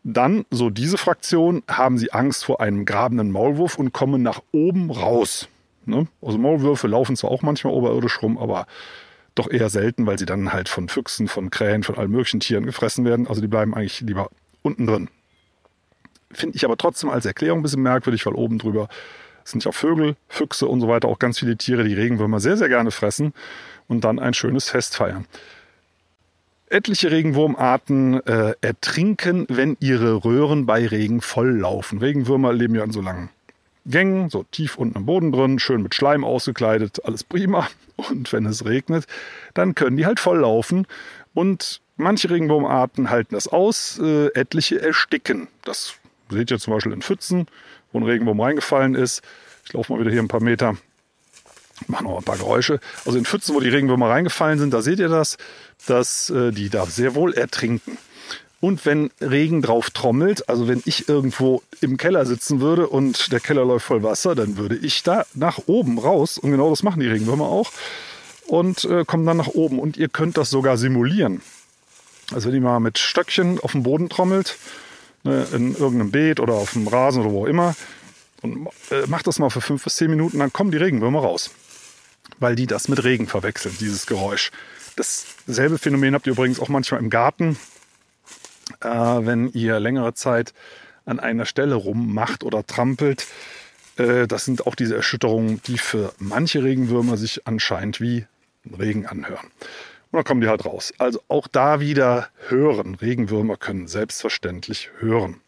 dann, 0.04 0.44
so 0.50 0.70
diese 0.70 0.98
Fraktion, 0.98 1.62
haben 1.66 1.98
sie 1.98 2.12
Angst 2.12 2.44
vor 2.44 2.60
einem 2.60 2.84
grabenden 2.84 3.30
Maulwurf 3.30 3.78
und 3.78 3.92
kommen 3.92 4.22
nach 4.22 4.42
oben 4.52 4.90
raus. 4.90 5.48
Ne? 5.86 6.06
Also 6.22 6.38
Maulwürfe 6.38 6.86
laufen 6.86 7.16
zwar 7.16 7.30
auch 7.30 7.42
manchmal 7.42 7.72
oberirdisch 7.72 8.22
rum, 8.22 8.38
aber 8.38 8.66
doch 9.34 9.50
eher 9.50 9.70
selten, 9.70 10.06
weil 10.06 10.18
sie 10.18 10.26
dann 10.26 10.52
halt 10.52 10.68
von 10.68 10.88
Füchsen, 10.88 11.26
von 11.26 11.50
Krähen, 11.50 11.82
von 11.82 11.96
allen 11.96 12.10
möglichen 12.10 12.40
Tieren 12.40 12.66
gefressen 12.66 13.04
werden. 13.04 13.26
Also 13.26 13.40
die 13.40 13.48
bleiben 13.48 13.74
eigentlich 13.74 14.00
lieber 14.02 14.30
unten 14.62 14.86
drin. 14.86 15.08
Finde 16.30 16.56
ich 16.56 16.64
aber 16.64 16.76
trotzdem 16.76 17.10
als 17.10 17.24
Erklärung 17.24 17.60
ein 17.60 17.62
bisschen 17.62 17.82
merkwürdig, 17.82 18.26
weil 18.26 18.34
oben 18.34 18.58
drüber 18.58 18.88
sind 19.44 19.64
ja 19.64 19.72
Vögel, 19.72 20.16
Füchse 20.28 20.66
und 20.66 20.80
so 20.80 20.88
weiter, 20.88 21.08
auch 21.08 21.18
ganz 21.18 21.38
viele 21.38 21.56
Tiere, 21.56 21.84
die 21.84 21.94
Regenwürmer 21.94 22.40
sehr, 22.40 22.56
sehr 22.56 22.68
gerne 22.68 22.90
fressen 22.90 23.34
und 23.88 24.04
dann 24.04 24.18
ein 24.18 24.34
schönes 24.34 24.68
Fest 24.68 24.96
feiern. 24.96 25.26
Etliche 26.74 27.12
Regenwurmarten 27.12 28.26
äh, 28.26 28.54
ertrinken, 28.60 29.46
wenn 29.48 29.76
ihre 29.78 30.24
Röhren 30.24 30.66
bei 30.66 30.84
Regen 30.84 31.20
volllaufen. 31.20 31.98
Regenwürmer 31.98 32.52
leben 32.52 32.74
ja 32.74 32.82
in 32.82 32.90
so 32.90 33.00
langen 33.00 33.30
Gängen, 33.86 34.28
so 34.28 34.42
tief 34.50 34.76
unten 34.76 34.98
im 34.98 35.06
Boden 35.06 35.30
drin, 35.30 35.60
schön 35.60 35.84
mit 35.84 35.94
Schleim 35.94 36.24
ausgekleidet, 36.24 37.04
alles 37.04 37.22
prima. 37.22 37.68
Und 37.94 38.32
wenn 38.32 38.44
es 38.44 38.64
regnet, 38.64 39.04
dann 39.54 39.76
können 39.76 39.96
die 39.96 40.04
halt 40.04 40.18
volllaufen. 40.18 40.88
Und 41.32 41.80
manche 41.96 42.28
Regenwurmarten 42.28 43.08
halten 43.08 43.36
das 43.36 43.46
aus, 43.46 44.00
äh, 44.00 44.32
etliche 44.34 44.82
ersticken. 44.82 45.46
Das 45.62 45.94
seht 46.28 46.50
ihr 46.50 46.58
zum 46.58 46.74
Beispiel 46.74 46.92
in 46.92 47.02
Pfützen, 47.02 47.46
wo 47.92 48.00
ein 48.00 48.04
Regenwurm 48.04 48.40
reingefallen 48.40 48.96
ist. 48.96 49.22
Ich 49.64 49.72
laufe 49.74 49.92
mal 49.92 50.00
wieder 50.00 50.10
hier 50.10 50.22
ein 50.22 50.26
paar 50.26 50.42
Meter. 50.42 50.76
Machen 51.88 52.06
noch 52.06 52.18
ein 52.18 52.24
paar 52.24 52.38
Geräusche. 52.38 52.80
Also 53.04 53.18
in 53.18 53.24
Pfützen, 53.24 53.54
wo 53.54 53.60
die 53.60 53.68
Regenwürmer 53.68 54.08
reingefallen 54.08 54.58
sind, 54.58 54.72
da 54.72 54.80
seht 54.80 54.98
ihr 54.98 55.08
das, 55.08 55.36
dass 55.86 56.30
äh, 56.30 56.50
die 56.50 56.70
da 56.70 56.86
sehr 56.86 57.14
wohl 57.14 57.34
ertrinken. 57.34 57.98
Und 58.60 58.86
wenn 58.86 59.10
Regen 59.20 59.60
drauf 59.60 59.90
trommelt, 59.90 60.48
also 60.48 60.68
wenn 60.68 60.82
ich 60.86 61.06
irgendwo 61.06 61.62
im 61.82 61.98
Keller 61.98 62.24
sitzen 62.24 62.62
würde 62.62 62.88
und 62.88 63.30
der 63.30 63.40
Keller 63.40 63.64
läuft 63.64 63.84
voll 63.84 64.02
Wasser, 64.02 64.34
dann 64.34 64.56
würde 64.56 64.76
ich 64.76 65.02
da 65.02 65.26
nach 65.34 65.60
oben 65.66 65.98
raus. 65.98 66.38
Und 66.38 66.50
genau 66.50 66.70
das 66.70 66.82
machen 66.82 67.00
die 67.00 67.08
Regenwürmer 67.08 67.44
auch. 67.44 67.72
Und 68.46 68.84
äh, 68.84 69.04
kommen 69.04 69.26
dann 69.26 69.36
nach 69.36 69.48
oben. 69.48 69.78
Und 69.78 69.98
ihr 69.98 70.08
könnt 70.08 70.38
das 70.38 70.48
sogar 70.48 70.78
simulieren. 70.78 71.42
Also 72.32 72.48
wenn 72.48 72.54
ihr 72.54 72.62
mal 72.62 72.80
mit 72.80 72.98
Stöckchen 72.98 73.60
auf 73.60 73.72
dem 73.72 73.82
Boden 73.82 74.08
trommelt, 74.08 74.56
ne, 75.24 75.46
in 75.52 75.72
irgendeinem 75.72 76.10
Beet 76.10 76.40
oder 76.40 76.54
auf 76.54 76.72
dem 76.72 76.88
Rasen 76.88 77.22
oder 77.22 77.32
wo 77.32 77.42
auch 77.42 77.48
immer, 77.48 77.76
und 78.40 78.68
äh, 78.90 79.06
macht 79.08 79.26
das 79.26 79.38
mal 79.38 79.50
für 79.50 79.60
fünf 79.60 79.84
bis 79.84 79.96
zehn 79.96 80.10
Minuten, 80.10 80.38
dann 80.38 80.52
kommen 80.52 80.70
die 80.70 80.78
Regenwürmer 80.78 81.20
raus. 81.20 81.50
Weil 82.38 82.56
die 82.56 82.66
das 82.66 82.88
mit 82.88 83.04
Regen 83.04 83.26
verwechseln, 83.26 83.76
dieses 83.78 84.06
Geräusch. 84.06 84.50
Dasselbe 85.46 85.78
Phänomen 85.78 86.14
habt 86.14 86.26
ihr 86.26 86.32
übrigens 86.32 86.60
auch 86.60 86.68
manchmal 86.68 87.00
im 87.00 87.10
Garten 87.10 87.56
äh, 88.80 88.88
wenn 88.88 89.50
ihr 89.52 89.80
längere 89.80 90.14
Zeit 90.14 90.54
an 91.04 91.20
einer 91.20 91.46
Stelle 91.46 91.74
rummacht 91.74 92.44
oder 92.44 92.66
trampelt. 92.66 93.26
Äh, 93.96 94.26
das 94.26 94.44
sind 94.44 94.66
auch 94.66 94.74
diese 94.74 94.96
Erschütterungen, 94.96 95.60
die 95.66 95.78
für 95.78 96.12
manche 96.18 96.62
Regenwürmer 96.62 97.16
sich 97.16 97.46
anscheinend 97.46 98.00
wie 98.00 98.26
Regen 98.78 99.06
anhören. 99.06 99.46
Und 100.10 100.18
dann 100.18 100.24
kommen 100.24 100.40
die 100.40 100.48
halt 100.48 100.64
raus. 100.64 100.94
Also 100.98 101.20
auch 101.28 101.48
da 101.48 101.80
wieder 101.80 102.28
hören. 102.48 102.94
Regenwürmer 102.94 103.56
können 103.56 103.88
selbstverständlich 103.88 104.90
hören. 104.98 105.40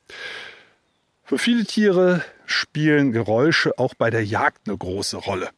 Für 1.25 1.39
viele 1.39 1.65
Tiere 1.65 2.23
spielen 2.47 3.13
Geräusche 3.13 3.79
auch 3.79 3.95
bei 3.95 4.11
der 4.11 4.25
Jagd 4.25 4.69
eine 4.69 4.77
große 4.77 5.17
Rolle. 5.17 5.51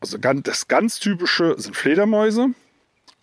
Also 0.00 0.16
das 0.18 0.68
ganz 0.68 0.98
typische 0.98 1.54
sind 1.58 1.76
Fledermäuse, 1.76 2.48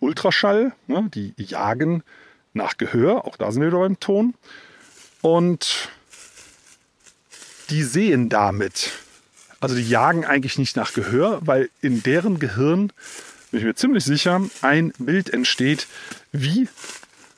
Ultraschall, 0.00 0.72
ne, 0.86 1.10
die 1.12 1.34
jagen 1.36 2.02
nach 2.52 2.76
Gehör, 2.76 3.24
auch 3.26 3.36
da 3.36 3.50
sind 3.50 3.62
wir 3.62 3.68
wieder 3.68 3.80
beim 3.80 3.98
Ton. 3.98 4.34
Und 5.20 5.88
die 7.70 7.82
sehen 7.82 8.28
damit, 8.28 8.92
also 9.60 9.74
die 9.74 9.88
jagen 9.88 10.24
eigentlich 10.24 10.58
nicht 10.58 10.76
nach 10.76 10.92
Gehör, 10.92 11.40
weil 11.42 11.68
in 11.80 12.02
deren 12.02 12.38
Gehirn, 12.38 12.92
bin 13.50 13.60
ich 13.60 13.66
mir 13.66 13.74
ziemlich 13.74 14.04
sicher, 14.04 14.40
ein 14.62 14.92
Bild 14.98 15.30
entsteht 15.30 15.88
wie 16.32 16.68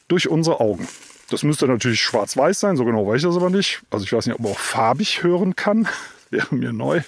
durch 0.09 0.29
unsere 0.29 0.61
Augen. 0.61 0.87
Das 1.31 1.45
müsste 1.45 1.67
natürlich 1.67 2.03
schwarz-weiß 2.03 2.61
sein, 2.61 2.77
so 2.77 2.85
genau 2.85 3.07
weiß 3.07 3.19
ich 3.19 3.29
das 3.29 3.37
aber 3.37 3.51
nicht. 3.51 3.81
Also 3.91 4.05
ich 4.05 4.13
weiß 4.13 4.27
nicht, 4.27 4.35
ob 4.35 4.41
man 4.41 4.53
auch 4.53 4.59
farbig 4.59 5.23
hören 5.23 5.55
kann. 5.57 5.89
Wäre 6.31 6.55
mir 6.55 6.73
neu. 6.73 7.01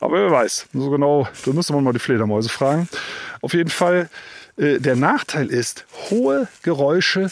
Aber 0.00 0.16
wer 0.16 0.30
weiß. 0.30 0.68
So 0.72 0.90
genau, 0.90 1.28
da 1.44 1.52
müsste 1.52 1.72
man 1.72 1.84
mal 1.84 1.92
die 1.92 1.98
Fledermäuse 1.98 2.48
fragen. 2.48 2.88
Auf 3.40 3.54
jeden 3.54 3.70
Fall 3.70 4.08
äh, 4.56 4.78
der 4.78 4.96
Nachteil 4.96 5.48
ist, 5.48 5.84
hohe 6.10 6.48
Geräusche 6.62 7.30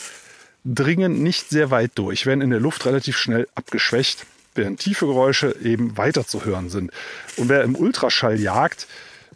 dringen 0.65 1.23
nicht 1.23 1.49
sehr 1.49 1.71
weit 1.71 1.93
durch, 1.95 2.27
werden 2.27 2.43
in 2.43 2.51
der 2.51 2.61
Luft 2.61 2.85
relativ 2.85 3.17
schnell 3.17 3.49
abgeschwächt, 3.55 4.27
während 4.55 4.81
tiefe 4.81 5.07
Geräusche 5.07 5.55
eben 5.63 5.97
weiter 5.97 6.27
zu 6.27 6.45
hören 6.45 6.69
sind. 6.69 6.91
Und 7.37 7.49
wer 7.49 7.63
im 7.63 7.77
Ultraschall 7.77 8.39
jagt, 8.39 8.87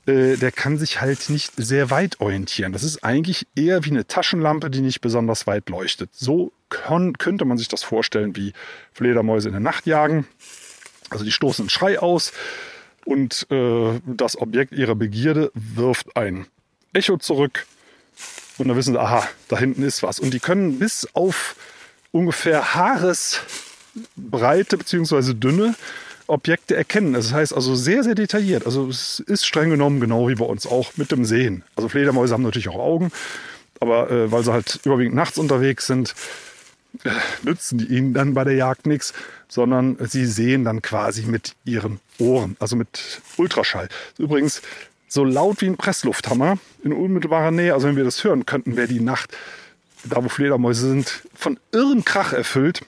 äh, 0.07 0.37
der 0.37 0.53
kann 0.53 0.77
sich 0.79 1.01
halt 1.01 1.31
nicht 1.31 1.53
sehr 1.57 1.91
weit 1.91 2.21
orientieren. 2.21 2.73
Das 2.73 2.83
ist 2.83 3.05
eigentlich 3.05 3.47
eher 3.55 3.85
wie 3.85 3.91
eine 3.91 4.07
Taschenlampe, 4.07 4.69
die 4.69 4.81
nicht 4.81 5.01
besonders 5.01 5.47
weit 5.47 5.71
leuchtet. 5.71 6.11
So 6.13 6.53
könnte 6.69 7.45
man 7.45 7.57
sich 7.57 7.69
das 7.69 7.85
vorstellen, 7.85 8.35
wie 8.37 8.53
Fledermäuse 8.93 9.49
in 9.49 9.53
der 9.55 9.61
Nacht 9.61 9.87
jagen. 9.87 10.27
Also 11.11 11.25
die 11.25 11.33
stoßen 11.33 11.65
einen 11.65 11.71
Schrei 11.71 11.99
aus 11.99 12.33
und 13.05 13.47
äh, 13.51 14.01
das 14.07 14.41
Objekt 14.41 14.73
ihrer 14.73 14.95
Begierde 14.95 15.51
wirft 15.55 16.17
ein 16.17 16.47
Echo 16.93 17.19
zurück 17.19 17.67
und 18.59 18.69
dann 18.69 18.77
wissen 18.77 18.95
sie, 18.95 19.01
aha, 19.01 19.29
da 19.49 19.59
hinten 19.59 19.83
ist 19.83 20.03
was. 20.03 20.21
Und 20.21 20.33
die 20.33 20.41
können 20.41 20.79
bis 20.79 21.09
auf 21.13 21.57
ungefähr 22.13 22.75
Haaresbreite 22.75 24.79
bzw. 24.79 25.35
Dünne 25.35 25.75
Objekte 26.27 26.77
erkennen. 26.77 27.13
Das 27.13 27.33
heißt 27.33 27.53
also 27.53 27.75
sehr, 27.75 28.05
sehr 28.05 28.15
detailliert. 28.15 28.67
Also 28.67 28.89
es 28.89 29.21
ist 29.21 29.45
streng 29.45 29.71
genommen 29.71 30.01
genau 30.01 30.29
wie 30.29 30.35
bei 30.35 30.45
uns 30.45 30.67
auch 30.67 30.93
mit 30.97 31.13
dem 31.13 31.25
Sehen. 31.25 31.65
Also 31.77 31.89
Fledermäuse 31.89 32.33
haben 32.33 32.43
natürlich 32.43 32.69
auch 32.69 32.79
Augen, 32.79 33.13
aber 33.81 34.11
äh, 34.11 34.33
weil 34.33 34.45
sie 34.45 34.53
halt 34.53 34.81
überwiegend 34.85 35.15
nachts 35.15 35.37
unterwegs 35.37 35.87
sind, 35.87 36.15
nützen 37.43 37.79
die 37.79 37.87
ihnen 37.87 38.15
dann 38.15 38.35
bei 38.35 38.45
der 38.45 38.55
Jagd 38.55 38.87
nichts, 38.87 39.13
sondern 39.49 39.97
sie 40.01 40.27
sehen 40.27 40.65
dann 40.65 40.83
quasi 40.83 41.23
mit 41.23 41.55
ihren 41.65 42.01
Ohren, 42.19 42.57
also 42.61 42.77
mit 42.77 43.21
Ultraschall. 43.37 43.89
Übrigens 44.19 44.63
so 45.09 45.25
laut 45.25 45.61
wie 45.61 45.67
ein 45.67 45.77
Presslufthammer 45.77 46.59
in 46.83 46.93
unmittelbarer 46.93 47.51
Nähe. 47.51 47.73
Also 47.75 47.89
wenn 47.89 47.97
wir 47.97 48.05
das 48.05 48.23
hören 48.25 48.47
könnten, 48.47 48.77
wäre 48.77 48.89
die 48.89 49.01
Nacht, 49.01 49.37
da 50.05 50.23
wo 50.23 50.29
Fledermäuse 50.29 50.89
sind, 50.89 51.23
von 51.35 51.59
irren 51.73 52.05
Krach 52.05 52.33
erfüllt. 52.33 52.83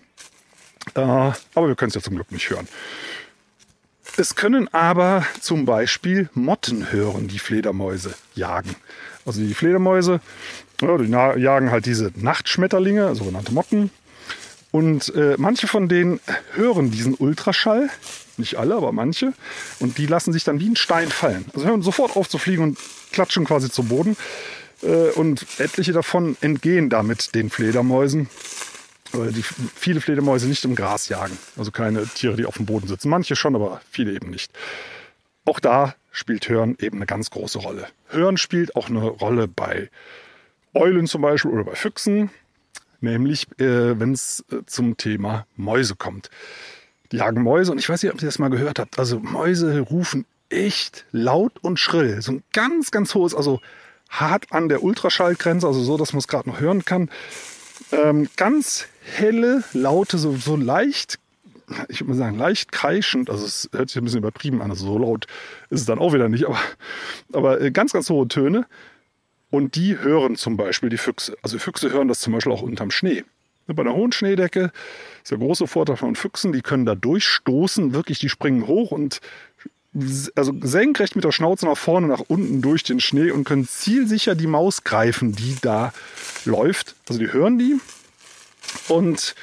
Äh, 0.95 1.01
aber 1.01 1.69
wir 1.69 1.77
können 1.77 1.89
es 1.89 1.95
ja 1.95 2.01
zum 2.01 2.17
Glück 2.17 2.33
nicht 2.33 2.51
hören. 2.51 2.69
Es 4.17 4.35
können 4.35 4.73
aber 4.73 5.27
zum 5.41 5.67
Beispiel 5.67 6.31
Motten 6.33 6.91
hören, 6.91 7.29
die 7.29 7.39
Fledermäuse 7.39 8.15
jagen. 8.35 8.75
Also 9.27 9.41
die 9.41 9.55
Fledermäuse, 9.55 10.21
ja, 10.81 10.99
die 10.99 11.41
jagen 11.41 11.71
halt 11.71 11.87
diese 11.87 12.13
Nachtschmetterlinge, 12.17 13.15
sogenannte 13.15 13.53
Motten. 13.53 13.91
Und 14.73 15.15
äh, 15.15 15.37
manche 15.39 15.69
von 15.69 15.89
denen 15.89 16.21
hören 16.53 16.91
diesen 16.91 17.15
Ultraschall, 17.15 17.89
nicht 18.37 18.57
alle, 18.57 18.75
aber 18.75 18.93
manche, 18.93 19.33
und 19.79 19.97
die 19.97 20.07
lassen 20.07 20.33
sich 20.33 20.45
dann 20.45 20.61
wie 20.61 20.69
ein 20.69 20.77
Stein 20.77 21.09
fallen. 21.09 21.47
Also 21.55 21.67
hören 21.67 21.83
sofort 21.83 22.17
auf 22.17 22.29
zu 22.29 22.37
fliegen 22.39 22.63
und 22.63 22.79
klatschen 23.13 23.45
quasi 23.45 23.71
zu 23.71 23.85
Boden. 23.85 24.17
Äh, 24.83 25.11
und 25.13 25.47
etliche 25.59 25.93
davon 25.93 26.37
entgehen 26.41 26.91
damit 26.91 27.35
den 27.35 27.51
Fledermäusen 27.51 28.29
die 29.13 29.43
viele 29.43 30.01
Fledermäuse 30.01 30.47
nicht 30.47 30.65
im 30.65 30.75
Gras 30.75 31.09
jagen. 31.09 31.39
Also 31.57 31.71
keine 31.71 32.07
Tiere, 32.07 32.37
die 32.37 32.47
auf 32.47 32.57
dem 32.57 32.67
Boden 32.67 32.89
sitzen. 32.89 33.09
Manche 33.09 33.37
schon, 33.37 33.55
aber 33.55 33.81
viele 33.91 34.13
eben 34.13 34.31
nicht. 34.31 34.53
Auch 35.45 35.61
da 35.61 35.95
spielt 36.11 36.49
Hören 36.49 36.77
eben 36.81 36.99
eine 36.99 37.07
ganz 37.07 37.31
große 37.31 37.59
Rolle. 37.59 37.87
Hören 38.09 38.37
spielt 38.37 38.75
auch 38.77 38.89
eine 38.89 39.05
Rolle 39.05 39.49
bei 39.49 39.91
Eulen 40.77 41.07
zum 41.07 41.23
Beispiel 41.23 41.51
oder 41.51 41.65
bei 41.65 41.75
Füchsen, 41.75 42.31
nämlich 43.01 43.47
äh, 43.59 43.99
wenn 43.99 44.13
es 44.13 44.45
äh, 44.53 44.59
zum 44.67 44.97
Thema 44.97 45.47
Mäuse 45.57 45.97
kommt. 45.97 46.31
Die 47.13 47.17
jagen 47.17 47.43
Mäuse 47.43 47.73
und 47.73 47.79
ich 47.79 47.89
weiß 47.89 48.03
nicht, 48.03 48.13
ob 48.13 48.21
ihr 48.21 48.27
das 48.27 48.39
mal 48.39 48.51
gehört 48.51 48.79
habt. 48.79 48.99
Also 48.99 49.21
Mäuse 49.21 49.81
rufen 49.81 50.27
echt 50.49 51.05
laut 51.13 51.53
und 51.63 51.79
schrill. 51.79 52.21
So 52.23 52.33
ein 52.33 52.43
ganz, 52.53 52.91
ganz 52.91 53.15
hohes, 53.15 53.35
also 53.35 53.61
hart 54.09 54.53
an 54.53 54.69
der 54.69 54.83
Ultraschallgrenze, 54.83 55.67
also 55.67 55.83
so, 55.83 55.97
dass 55.97 56.13
man 56.13 56.19
es 56.19 56.29
gerade 56.29 56.49
noch 56.49 56.61
hören 56.61 56.85
kann. 56.85 57.11
Ähm, 57.93 58.29
ganz 58.37 58.87
helle, 59.03 59.65
laute, 59.73 60.19
so, 60.19 60.37
so 60.37 60.57
leicht, 60.57 61.19
ich 61.89 62.01
würde 62.01 62.11
mal 62.11 62.17
sagen, 62.17 62.39
leicht 62.39 62.73
kreischend, 62.73 63.31
also 63.31 63.45
es 63.45 63.69
hört 63.73 63.89
sich 63.89 64.01
ein 64.01 64.05
bisschen 64.05 64.19
übertrieben 64.19 64.63
an, 64.63 64.71
also 64.71 64.87
so 64.87 64.99
laut 64.99 65.27
ist 65.71 65.81
es 65.81 65.87
dann 65.87 65.99
auch 65.99 66.13
wieder 66.13 66.29
nicht, 66.29 66.47
aber, 66.47 66.59
aber 67.33 67.61
äh, 67.61 67.71
ganz, 67.71 67.93
ganz 67.93 68.09
hohe 68.11 68.29
Töne. 68.29 68.67
Und 69.51 69.77
die 69.77 69.99
hören 69.99 70.37
zum 70.37 70.57
Beispiel 70.57 70.89
die 70.89 70.99
Füchse. 70.99 71.37
Also 71.43 71.59
Füchse 71.59 71.91
hören 71.93 72.09
das 72.09 72.21
zum 72.21 72.33
Beispiel 72.33 72.53
auch 72.53 72.63
unterm 72.63 72.91
Schnee. 72.91 73.25
Bei 73.67 73.83
einer 73.83 73.95
hohen 73.95 74.13
Schneedecke 74.13 74.71
ist 75.23 75.33
der 75.33 75.39
große 75.39 75.67
Vorteil 75.67 75.97
von 75.97 76.15
Füchsen, 76.15 76.53
die 76.53 76.63
können 76.63 76.87
da 76.87 76.95
durchstoßen, 76.95 77.95
wirklich, 77.95 78.21
die 78.21 78.29
springen 78.29 78.67
hoch 78.67 78.93
und 78.93 79.21
also 80.35 80.53
senkrecht 80.61 81.17
mit 81.17 81.25
der 81.25 81.33
Schnauze 81.33 81.67
nach 81.67 81.79
vorne, 81.79 82.07
nach 82.07 82.23
unten 82.29 82.61
durch 82.61 82.83
den 82.83 83.01
Schnee 83.01 83.31
und 83.31 83.45
können 83.45 83.67
zielsicher 83.67 84.35
die 84.35 84.47
Maus 84.47 84.85
greifen, 84.85 85.33
die 85.33 85.57
da 85.63 85.93
läuft. 86.45 86.95
Also 87.09 87.19
die 87.19 87.33
hören 87.33 87.59
die. 87.59 87.77
Und 88.89 89.35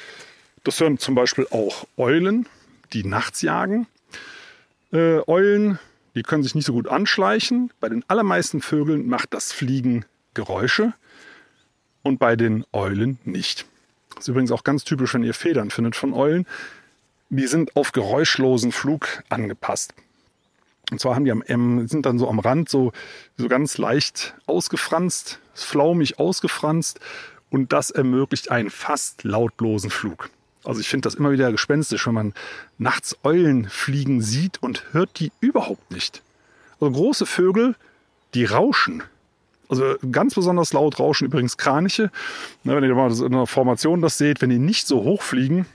das 0.62 0.80
hören 0.80 0.98
zum 0.98 1.14
Beispiel 1.14 1.46
auch 1.50 1.86
Eulen, 1.96 2.46
die 2.92 3.04
nachts 3.04 3.42
jagen. 3.42 3.86
Äh, 4.92 5.20
Eulen, 5.26 5.78
die 6.14 6.22
können 6.22 6.42
sich 6.42 6.54
nicht 6.54 6.66
so 6.66 6.72
gut 6.72 6.88
anschleichen. 6.88 7.72
Bei 7.80 7.88
den 7.88 8.04
allermeisten 8.08 8.60
Vögeln 8.60 9.08
macht 9.08 9.34
das 9.34 9.52
Fliegen 9.52 10.04
Geräusche 10.34 10.92
und 12.02 12.18
bei 12.18 12.36
den 12.36 12.64
Eulen 12.72 13.18
nicht. 13.24 13.66
Das 14.10 14.24
ist 14.24 14.28
übrigens 14.28 14.52
auch 14.52 14.64
ganz 14.64 14.84
typisch, 14.84 15.14
wenn 15.14 15.24
ihr 15.24 15.34
Federn 15.34 15.70
findet 15.70 15.96
von 15.96 16.12
Eulen. 16.12 16.46
Die 17.30 17.46
sind 17.46 17.74
auf 17.76 17.92
geräuschlosen 17.92 18.70
Flug 18.70 19.22
angepasst. 19.28 19.94
Und 20.90 21.00
zwar 21.00 21.14
haben 21.14 21.24
die 21.24 21.32
am, 21.32 21.88
sind 21.88 22.06
dann 22.06 22.18
so 22.18 22.28
am 22.28 22.38
Rand 22.38 22.68
so, 22.68 22.92
so 23.36 23.48
ganz 23.48 23.78
leicht 23.78 24.34
ausgefranst, 24.46 25.40
flaumig 25.54 26.18
ausgefranst 26.18 27.00
und 27.50 27.72
das 27.72 27.90
ermöglicht 27.90 28.50
einen 28.50 28.70
fast 28.70 29.24
lautlosen 29.24 29.90
Flug. 29.90 30.30
Also 30.64 30.80
ich 30.80 30.88
finde 30.88 31.06
das 31.06 31.14
immer 31.14 31.30
wieder 31.30 31.52
gespenstisch, 31.52 32.06
wenn 32.06 32.14
man 32.14 32.34
nachts 32.78 33.16
Eulen 33.22 33.68
fliegen 33.68 34.22
sieht 34.22 34.62
und 34.62 34.84
hört 34.92 35.20
die 35.20 35.30
überhaupt 35.40 35.90
nicht. 35.90 36.22
Also 36.80 36.92
große 36.92 37.26
Vögel, 37.26 37.76
die 38.34 38.44
rauschen. 38.44 39.02
Also 39.68 39.96
ganz 40.10 40.34
besonders 40.34 40.72
laut 40.72 40.98
rauschen 40.98 41.26
übrigens 41.26 41.56
Kraniche. 41.56 42.10
Ne, 42.64 42.76
wenn 42.76 42.84
ihr 42.84 42.94
mal 42.94 43.12
in 43.12 43.26
einer 43.26 43.46
Formation 43.46 44.00
das 44.00 44.18
seht, 44.18 44.42
wenn 44.42 44.50
die 44.50 44.58
nicht 44.58 44.86
so 44.86 45.02
hoch 45.02 45.22
fliegen, 45.22 45.66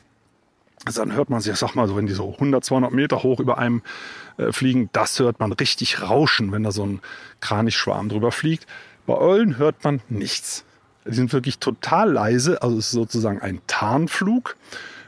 also 0.86 1.02
dann 1.02 1.14
hört 1.14 1.30
man 1.30 1.42
sich, 1.42 1.56
sag 1.56 1.76
mal 1.76 1.88
so, 1.88 1.96
wenn 1.98 2.08
die 2.08 2.14
so 2.14 2.32
100, 2.34 2.64
200 2.64 2.92
Meter 2.94 3.24
hoch 3.24 3.40
über 3.40 3.58
einem 3.58 3.82
äh, 4.38 4.52
fliegen, 4.52 4.90
das 4.94 5.20
hört 5.20 5.40
man 5.40 5.52
richtig 5.52 6.02
rauschen, 6.02 6.52
wenn 6.52 6.64
da 6.64 6.72
so 6.72 6.86
ein 6.86 7.02
Kranichschwarm 7.42 8.10
drüber 8.10 8.32
fliegt. 8.32 8.66
Bei 9.06 9.18
Eulen 9.18 9.58
hört 9.58 9.84
man 9.84 10.02
nichts. 10.08 10.64
Die 11.06 11.16
sind 11.16 11.34
wirklich 11.34 11.60
total 11.60 12.12
leise, 12.12 12.62
also 12.62 12.78
es 12.78 12.88
ist 12.88 12.92
sozusagen 12.92 13.42
ein 13.42 13.62
Tarnflug, 13.68 14.56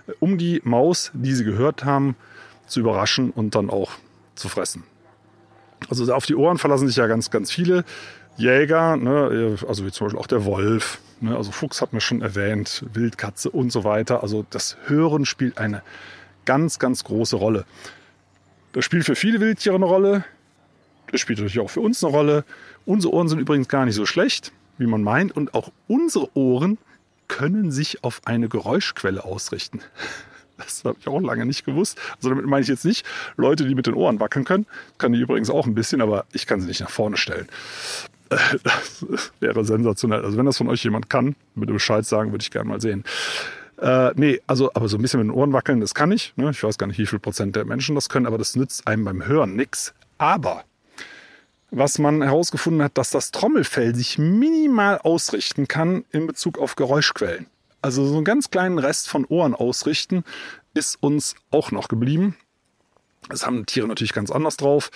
äh, 0.07 0.13
um 0.19 0.37
die 0.37 0.61
Maus, 0.63 1.11
die 1.13 1.33
sie 1.33 1.43
gehört 1.43 1.83
haben, 1.83 2.15
zu 2.67 2.79
überraschen 2.79 3.31
und 3.31 3.55
dann 3.55 3.69
auch 3.69 3.91
zu 4.35 4.49
fressen. 4.49 4.83
Also 5.89 6.11
auf 6.13 6.25
die 6.25 6.35
Ohren 6.35 6.57
verlassen 6.57 6.87
sich 6.87 6.95
ja 6.95 7.07
ganz, 7.07 7.31
ganz 7.31 7.51
viele 7.51 7.83
Jäger, 8.37 8.95
ne, 8.97 9.57
also 9.67 9.85
wie 9.85 9.91
zum 9.91 10.07
Beispiel 10.07 10.19
auch 10.19 10.27
der 10.27 10.45
Wolf, 10.45 10.99
ne, 11.19 11.35
also 11.35 11.51
Fuchs 11.51 11.81
hat 11.81 11.91
man 11.91 12.01
schon 12.01 12.21
erwähnt, 12.21 12.85
Wildkatze 12.93 13.49
und 13.49 13.71
so 13.71 13.83
weiter. 13.83 14.23
Also 14.23 14.45
das 14.49 14.77
Hören 14.85 15.25
spielt 15.25 15.57
eine 15.57 15.83
ganz, 16.45 16.79
ganz 16.79 17.03
große 17.03 17.35
Rolle. 17.35 17.65
Das 18.73 18.85
spielt 18.85 19.05
für 19.05 19.15
viele 19.15 19.39
Wildtiere 19.41 19.75
eine 19.75 19.85
Rolle. 19.85 20.23
Das 21.11 21.19
spielt 21.19 21.39
natürlich 21.39 21.59
auch 21.59 21.69
für 21.69 21.81
uns 21.81 22.03
eine 22.03 22.13
Rolle. 22.13 22.45
Unsere 22.85 23.13
Ohren 23.13 23.27
sind 23.27 23.39
übrigens 23.39 23.67
gar 23.67 23.85
nicht 23.85 23.95
so 23.95 24.05
schlecht, 24.05 24.53
wie 24.81 24.87
man 24.87 25.03
meint. 25.03 25.35
Und 25.35 25.53
auch 25.53 25.71
unsere 25.87 26.35
Ohren 26.35 26.77
können 27.27 27.71
sich 27.71 28.03
auf 28.03 28.21
eine 28.25 28.49
Geräuschquelle 28.49 29.23
ausrichten. 29.23 29.79
Das 30.57 30.85
habe 30.85 30.95
ich 30.99 31.07
auch 31.07 31.19
lange 31.19 31.47
nicht 31.47 31.65
gewusst. 31.65 31.99
Also 32.17 32.29
damit 32.29 32.45
meine 32.45 32.61
ich 32.61 32.67
jetzt 32.67 32.85
nicht 32.85 33.03
Leute, 33.35 33.67
die 33.67 33.73
mit 33.73 33.87
den 33.87 33.95
Ohren 33.95 34.19
wackeln 34.19 34.45
können. 34.45 34.67
Kann 34.99 35.11
die 35.11 35.19
übrigens 35.19 35.49
auch 35.49 35.65
ein 35.65 35.73
bisschen, 35.73 36.01
aber 36.01 36.25
ich 36.33 36.45
kann 36.45 36.61
sie 36.61 36.67
nicht 36.67 36.81
nach 36.81 36.89
vorne 36.91 37.17
stellen. 37.17 37.47
Das 38.63 39.03
wäre 39.39 39.65
sensationell. 39.65 40.23
Also 40.23 40.37
wenn 40.37 40.45
das 40.45 40.57
von 40.57 40.69
euch 40.69 40.83
jemand 40.83 41.09
kann, 41.09 41.35
bitte 41.55 41.73
Bescheid 41.73 42.05
sagen, 42.05 42.31
würde 42.31 42.43
ich 42.43 42.51
gerne 42.51 42.69
mal 42.69 42.79
sehen. 42.79 43.03
Äh, 43.81 44.11
nee, 44.15 44.39
also 44.45 44.71
aber 44.75 44.87
so 44.87 44.97
ein 44.97 45.01
bisschen 45.01 45.19
mit 45.19 45.29
den 45.29 45.35
Ohren 45.35 45.51
wackeln, 45.51 45.81
das 45.81 45.95
kann 45.95 46.11
ich. 46.11 46.33
Ne? 46.35 46.51
Ich 46.51 46.63
weiß 46.63 46.77
gar 46.77 46.85
nicht, 46.85 46.99
wie 46.99 47.07
viel 47.07 47.19
Prozent 47.19 47.55
der 47.55 47.65
Menschen 47.65 47.95
das 47.95 48.07
können, 48.07 48.27
aber 48.27 48.37
das 48.37 48.55
nützt 48.55 48.87
einem 48.87 49.03
beim 49.03 49.25
Hören 49.25 49.55
nichts. 49.55 49.95
Aber 50.19 50.63
was 51.71 51.97
man 51.99 52.21
herausgefunden 52.21 52.83
hat, 52.83 52.97
dass 52.97 53.09
das 53.09 53.31
Trommelfell 53.31 53.95
sich 53.95 54.17
minimal 54.17 54.99
ausrichten 54.99 55.67
kann 55.67 56.05
in 56.11 56.27
Bezug 56.27 56.59
auf 56.59 56.75
Geräuschquellen. 56.75 57.47
Also 57.81 58.05
so 58.05 58.15
einen 58.15 58.25
ganz 58.25 58.51
kleinen 58.51 58.77
Rest 58.77 59.09
von 59.09 59.25
Ohren 59.25 59.55
ausrichten 59.55 60.23
ist 60.73 61.01
uns 61.01 61.35
auch 61.49 61.71
noch 61.71 61.87
geblieben. 61.87 62.37
Das 63.29 63.45
haben 63.45 63.65
Tiere 63.65 63.87
natürlich 63.87 64.13
ganz 64.13 64.29
anders 64.29 64.57
drauf 64.57 64.91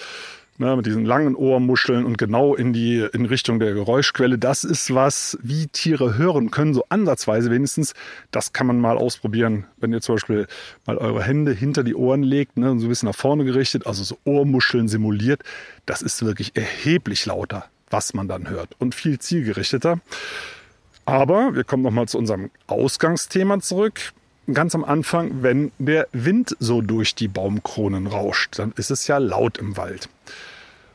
ne, 0.58 0.76
mit 0.76 0.86
diesen 0.86 1.06
langen 1.06 1.36
Ohrmuscheln 1.36 2.06
und 2.06 2.18
genau 2.18 2.56
in 2.56 2.74
die 2.74 3.06
in 3.14 3.26
Richtung 3.26 3.60
der 3.60 3.74
Geräuschquelle. 3.74 4.38
Das 4.38 4.64
ist 4.64 4.94
was, 4.94 5.38
wie 5.42 5.68
Tiere 5.68 6.18
hören 6.18 6.52
können, 6.52 6.74
so 6.74 6.86
ansatzweise 6.90 7.52
wenigstens. 7.52 7.94
Das 8.32 8.54
kann 8.54 8.68
man 8.68 8.80
mal 8.80 8.98
ausprobieren, 8.98 9.66
wenn 9.78 9.94
ihr 9.94 10.02
zum 10.02 10.16
Beispiel 10.16 10.48
mal 10.86 10.98
eure 10.98 11.24
Hände 11.24 11.52
hinter 11.52 11.84
die 11.84 11.96
Ohren 11.96 12.24
legt, 12.24 12.58
ne, 12.58 12.78
so 12.80 12.86
ein 12.86 12.90
bisschen 12.90 13.08
nach 13.08 13.16
vorne 13.16 13.46
gerichtet, 13.46 13.86
also 13.88 14.04
so 14.04 14.18
Ohrmuscheln 14.24 14.88
simuliert. 14.88 15.42
Das 15.86 16.02
ist 16.02 16.26
wirklich 16.26 16.56
erheblich 16.56 17.26
lauter, 17.26 17.66
was 17.90 18.14
man 18.14 18.28
dann 18.28 18.50
hört 18.50 18.70
und 18.80 18.96
viel 18.96 19.20
zielgerichteter. 19.20 20.00
Aber 21.06 21.54
wir 21.54 21.64
kommen 21.64 21.84
nochmal 21.84 22.08
zu 22.08 22.18
unserem 22.18 22.50
Ausgangsthema 22.68 23.60
zurück 23.60 24.14
ganz 24.54 24.76
am 24.76 24.84
Anfang, 24.84 25.44
wenn 25.44 25.72
der 25.80 26.08
Wind 26.12 26.56
so 26.60 26.82
durch 26.82 27.16
die 27.16 27.28
Baumkronen 27.28 28.08
rauscht, 28.08 28.60
dann 28.60 28.74
ist 28.78 28.92
es 28.92 29.08
ja 29.08 29.18
laut 29.18 29.58
im 29.58 29.78
Wald. 29.78 30.10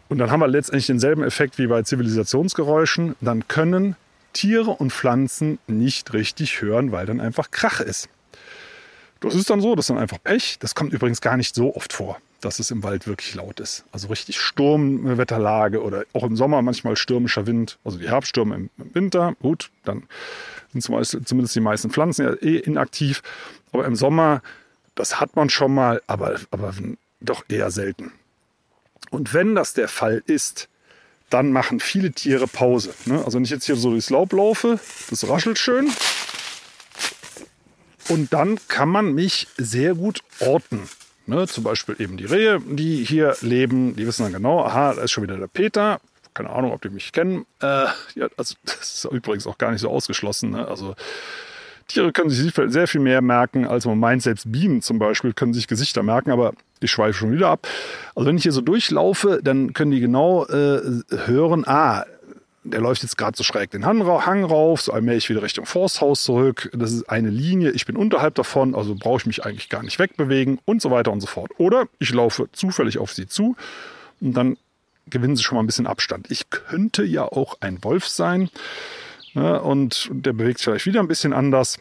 Und 0.09 0.19
dann 0.19 0.31
haben 0.31 0.41
wir 0.41 0.49
letztendlich 0.49 0.87
denselben 0.87 1.23
Effekt 1.23 1.59
wie 1.59 1.69
bei 1.69 1.83
Zivilisationsgeräuschen. 1.83 3.15
Dann 3.21 3.47
können 3.47 3.97
Tiere 4.33 4.71
und 4.71 4.93
Pflanzen 4.93 5.59
nicht 5.67 6.13
richtig 6.13 6.61
hören, 6.61 6.93
weil 6.93 7.07
dann 7.07 7.21
einfach 7.21 7.51
Krach 7.51 7.81
ist. 7.81 8.09
Das 9.21 9.35
ist 9.35 9.51
dann 9.51 9.61
so, 9.61 9.75
das 9.75 9.85
ist 9.85 9.91
dann 9.91 9.99
einfach 9.99 10.23
Pech. 10.23 10.59
Das 10.59 10.75
kommt 10.75 10.93
übrigens 10.93 11.21
gar 11.21 11.37
nicht 11.37 11.55
so 11.55 11.75
oft 11.77 11.93
vor, 11.93 12.19
dass 12.41 12.59
es 12.59 12.71
im 12.71 12.83
Wald 12.83 13.07
wirklich 13.07 13.35
laut 13.35 13.61
ist. 13.61 13.85
Also 13.93 14.09
richtig 14.09 14.41
Sturmwetterlage 14.41 15.83
oder 15.83 16.05
auch 16.13 16.25
im 16.25 16.37
Sommer 16.37 16.63
manchmal 16.63 16.97
stürmischer 16.97 17.47
Wind. 17.47 17.79
Also 17.85 17.99
die 17.99 18.09
Herbststürme 18.09 18.55
im 18.55 18.71
Winter, 18.77 19.35
gut, 19.41 19.71
dann 19.85 20.05
sind 20.73 20.83
zumindest 21.27 21.55
die 21.55 21.61
meisten 21.61 21.91
Pflanzen 21.91 22.25
ja 22.25 22.35
eh 22.35 22.59
inaktiv. 22.59 23.23
Aber 23.73 23.85
im 23.87 23.97
Sommer, 23.97 24.43
das 24.95 25.21
hat 25.21 25.37
man 25.37 25.51
schon 25.51 25.75
mal, 25.75 26.03
aber, 26.07 26.41
aber 26.51 26.75
doch 27.21 27.45
eher 27.49 27.71
selten. 27.71 28.13
Und 29.11 29.35
wenn 29.35 29.55
das 29.55 29.75
der 29.75 29.89
Fall 29.89 30.23
ist, 30.27 30.69
dann 31.31 31.53
machen 31.53 31.81
viele 31.81 32.13
Tiere 32.13 32.47
Pause. 32.47 32.93
Ne? 33.07 33.25
Also 33.25 33.37
wenn 33.37 33.45
ich 33.45 33.51
jetzt 33.51 33.67
hier 33.67 33.77
so 33.77 33.91
durchs 33.91 34.11
Laub 34.11 34.33
laufe, 34.33 34.81
das 35.11 35.29
raschelt 35.29 35.59
schön. 35.59 35.91
Und 38.09 38.33
dann 38.33 38.59
kann 38.67 38.89
man 38.89 39.15
mich 39.15 39.47
sehr 39.57 39.95
gut 39.95 40.23
orten. 40.41 40.89
Ne? 41.31 41.47
Zum 41.47 41.65
Beispiel 41.65 41.95
eben 41.99 42.17
die 42.17 42.25
Rehe, 42.25 42.61
die 42.61 43.05
hier 43.05 43.37
leben, 43.41 43.95
die 43.95 44.07
wissen 44.07 44.25
dann 44.25 44.33
genau, 44.33 44.65
aha, 44.65 44.95
da 44.95 45.03
ist 45.03 45.13
schon 45.13 45.23
wieder 45.23 45.37
der 45.37 45.47
Peter. 45.47 46.01
Keine 46.35 46.51
Ahnung, 46.51 46.73
ob 46.73 46.83
die 46.83 46.91
mich 46.91 47.13
kennen. 47.13 47.47
Äh, 47.61 47.87
ja, 48.15 48.29
also 48.37 48.57
das 48.65 49.05
ist 49.05 49.05
übrigens 49.11 49.47
auch 49.47 49.57
gar 49.57 49.71
nicht 49.71 49.81
so 49.81 49.89
ausgeschlossen. 49.89 50.51
Ne? 50.51 50.67
Also 50.67 50.95
Tiere 51.87 52.13
können 52.13 52.31
sich 52.31 52.53
sehr 52.55 52.89
viel 52.89 53.01
mehr 53.01 53.23
merken, 53.23 53.67
als 53.67 53.87
man 53.87 53.99
meint. 53.99 54.23
Selbst 54.23 54.51
Bienen 54.51 54.83
zum 54.83 54.99
Beispiel 54.99 55.33
können 55.33 55.55
sich 55.55 55.69
Gesichter 55.69 56.03
merken, 56.03 56.31
aber 56.31 56.53
ich 56.81 56.91
schweife 56.91 57.15
schon 57.15 57.33
wieder 57.33 57.49
ab. 57.49 57.67
Also 58.15 58.29
wenn 58.29 58.37
ich 58.37 58.43
hier 58.43 58.53
so 58.53 58.61
durchlaufe, 58.61 59.41
dann 59.43 59.73
können 59.73 59.91
die 59.91 60.01
genau 60.01 60.47
äh, 60.47 60.81
hören, 61.27 61.65
ah, 61.67 62.05
der 62.63 62.81
läuft 62.81 63.03
jetzt 63.03 63.17
gerade 63.17 63.37
so 63.37 63.43
schräg 63.43 63.71
den 63.71 63.87
Hang 63.87 64.03
rauf, 64.03 64.83
so 64.83 64.93
allmählich 64.93 65.29
wieder 65.31 65.43
Richtung 65.43 65.67
Forsthaus 65.67 66.23
zurück. 66.23 66.71
Das 66.75 66.93
ist 66.93 67.09
eine 67.09 67.31
Linie, 67.31 67.71
ich 67.71 67.87
bin 67.87 67.97
unterhalb 67.97 68.35
davon, 68.35 68.75
also 68.75 68.95
brauche 68.95 69.19
ich 69.19 69.27
mich 69.27 69.45
eigentlich 69.45 69.69
gar 69.69 69.83
nicht 69.83 69.99
wegbewegen 69.99 70.59
und 70.65 70.83
so 70.83 70.91
weiter 70.91 71.13
und 71.13 71.21
so 71.21 71.27
fort. 71.27 71.51
Oder 71.59 71.87
ich 71.99 72.11
laufe 72.13 72.49
zufällig 72.53 72.99
auf 72.99 73.13
sie 73.13 73.27
zu 73.27 73.57
und 74.21 74.35
dann 74.35 74.57
gewinnen 75.09 75.37
sie 75.37 75.43
schon 75.43 75.57
mal 75.57 75.63
ein 75.63 75.67
bisschen 75.67 75.87
Abstand. 75.87 76.31
Ich 76.31 76.51
könnte 76.51 77.03
ja 77.03 77.25
auch 77.25 77.57
ein 77.61 77.83
Wolf 77.83 78.07
sein 78.07 78.51
ne, 79.35 79.61
und 79.61 80.09
der 80.13 80.33
bewegt 80.33 80.59
sich 80.59 80.67
vielleicht 80.67 80.87
wieder 80.87 81.01
ein 81.01 81.09
bisschen 81.09 81.33
anders. 81.33 81.79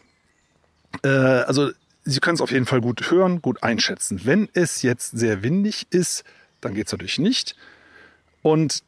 Äh, 1.02 1.08
also 1.08 1.70
Sie 2.04 2.20
können 2.20 2.34
es 2.34 2.40
auf 2.40 2.50
jeden 2.50 2.66
Fall 2.66 2.80
gut 2.80 3.10
hören, 3.10 3.42
gut 3.42 3.62
einschätzen. 3.62 4.22
Wenn 4.24 4.48
es 4.54 4.82
jetzt 4.82 5.10
sehr 5.10 5.42
windig 5.42 5.86
ist, 5.90 6.24
dann 6.60 6.74
geht 6.74 6.86
es 6.86 6.92
natürlich 6.92 7.18
nicht. 7.18 7.56
Und 8.42 8.82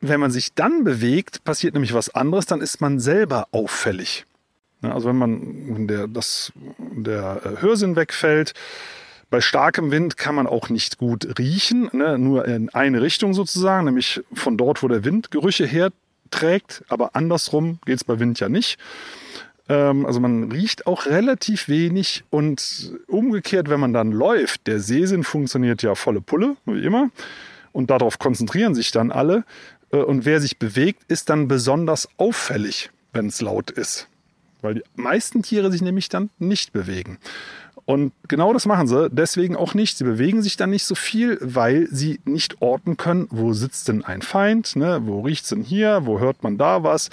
wenn 0.00 0.20
man 0.20 0.30
sich 0.30 0.54
dann 0.54 0.84
bewegt, 0.84 1.44
passiert 1.44 1.74
nämlich 1.74 1.94
was 1.94 2.14
anderes, 2.14 2.46
dann 2.46 2.60
ist 2.60 2.80
man 2.80 2.98
selber 2.98 3.48
auffällig. 3.52 4.24
Also 4.82 5.08
wenn 5.08 5.16
man 5.16 5.86
der, 5.86 6.06
das, 6.06 6.52
der 6.78 7.40
äh, 7.44 7.62
Hörsinn 7.62 7.96
wegfällt, 7.96 8.52
bei 9.30 9.40
starkem 9.40 9.90
Wind 9.90 10.16
kann 10.16 10.34
man 10.34 10.46
auch 10.46 10.68
nicht 10.68 10.98
gut 10.98 11.38
riechen, 11.38 11.88
ne? 11.92 12.18
nur 12.18 12.46
in 12.46 12.68
eine 12.70 13.02
Richtung 13.02 13.34
sozusagen, 13.34 13.86
nämlich 13.86 14.22
von 14.32 14.56
dort, 14.56 14.82
wo 14.82 14.88
der 14.88 15.04
Wind 15.04 15.30
Gerüche 15.30 15.66
herträgt, 15.66 16.84
aber 16.88 17.16
andersrum 17.16 17.80
geht 17.86 17.96
es 17.96 18.04
bei 18.04 18.20
Wind 18.20 18.38
ja 18.38 18.48
nicht. 18.48 18.78
Ähm, 19.68 20.06
also 20.06 20.20
man 20.20 20.52
riecht 20.52 20.86
auch 20.86 21.06
relativ 21.06 21.68
wenig 21.68 22.24
und 22.30 22.92
umgekehrt, 23.08 23.68
wenn 23.68 23.80
man 23.80 23.92
dann 23.92 24.12
läuft, 24.12 24.66
der 24.68 24.78
Sehsinn 24.78 25.24
funktioniert 25.24 25.82
ja 25.82 25.94
volle 25.96 26.20
Pulle, 26.20 26.56
wie 26.64 26.84
immer, 26.84 27.10
und 27.72 27.90
darauf 27.90 28.18
konzentrieren 28.18 28.74
sich 28.74 28.90
dann 28.92 29.10
alle. 29.10 29.44
Äh, 29.96 30.02
und 30.04 30.24
wer 30.24 30.40
sich 30.40 30.58
bewegt, 30.58 31.02
ist 31.08 31.30
dann 31.30 31.48
besonders 31.48 32.08
auffällig, 32.16 32.90
wenn 33.12 33.26
es 33.26 33.40
laut 33.40 33.70
ist. 33.70 34.08
Weil 34.62 34.74
die 34.74 34.82
meisten 34.94 35.42
Tiere 35.42 35.70
sich 35.70 35.82
nämlich 35.82 36.08
dann 36.08 36.30
nicht 36.38 36.72
bewegen. 36.72 37.18
Und 37.84 38.12
genau 38.26 38.52
das 38.52 38.66
machen 38.66 38.88
sie 38.88 39.08
deswegen 39.10 39.54
auch 39.54 39.74
nicht. 39.74 39.96
Sie 39.96 40.04
bewegen 40.04 40.42
sich 40.42 40.56
dann 40.56 40.70
nicht 40.70 40.84
so 40.84 40.96
viel, 40.96 41.38
weil 41.40 41.86
sie 41.90 42.18
nicht 42.24 42.60
orten 42.60 42.96
können, 42.96 43.28
wo 43.30 43.52
sitzt 43.52 43.86
denn 43.86 44.04
ein 44.04 44.22
Feind, 44.22 44.74
ne? 44.74 45.02
wo 45.04 45.20
riecht's 45.20 45.50
denn 45.50 45.62
hier, 45.62 46.04
wo 46.04 46.18
hört 46.18 46.42
man 46.42 46.58
da 46.58 46.82
was. 46.82 47.10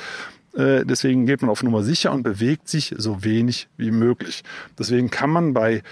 Äh, 0.56 0.84
deswegen 0.84 1.28
geht 1.28 1.41
man 1.41 1.52
auf 1.52 1.62
Nummer 1.62 1.84
sicher 1.84 2.12
und 2.12 2.24
bewegt 2.24 2.69
sich 2.69 2.96
so 2.98 3.24
wenig 3.24 3.67
wie 3.78 3.91
möglich. 3.91 4.43
Deswegen 4.80 5.12
kann 5.12 5.30
man 5.30 5.54
bei 5.54 5.84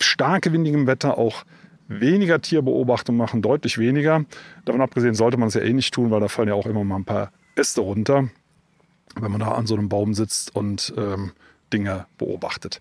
stark 0.00 0.52
windigem 0.52 0.88
Wetter 0.88 1.16
auch 1.16 1.44
weniger 1.90 2.40
Tierbeobachtung 2.40 3.16
machen, 3.16 3.42
deutlich 3.42 3.78
weniger. 3.78 4.24
Davon 4.64 4.80
abgesehen 4.80 5.14
sollte 5.14 5.36
man 5.36 5.48
es 5.48 5.54
ja 5.54 5.60
eh 5.60 5.72
nicht 5.72 5.92
tun, 5.92 6.10
weil 6.10 6.20
da 6.20 6.28
fallen 6.28 6.48
ja 6.48 6.54
auch 6.54 6.66
immer 6.66 6.84
mal 6.84 6.96
ein 6.96 7.04
paar 7.04 7.32
Äste 7.56 7.80
runter, 7.80 8.28
wenn 9.20 9.30
man 9.30 9.40
da 9.40 9.52
an 9.52 9.66
so 9.66 9.74
einem 9.74 9.88
Baum 9.88 10.14
sitzt 10.14 10.54
und 10.54 10.94
ähm, 10.96 11.32
Dinge 11.72 12.06
beobachtet. 12.16 12.80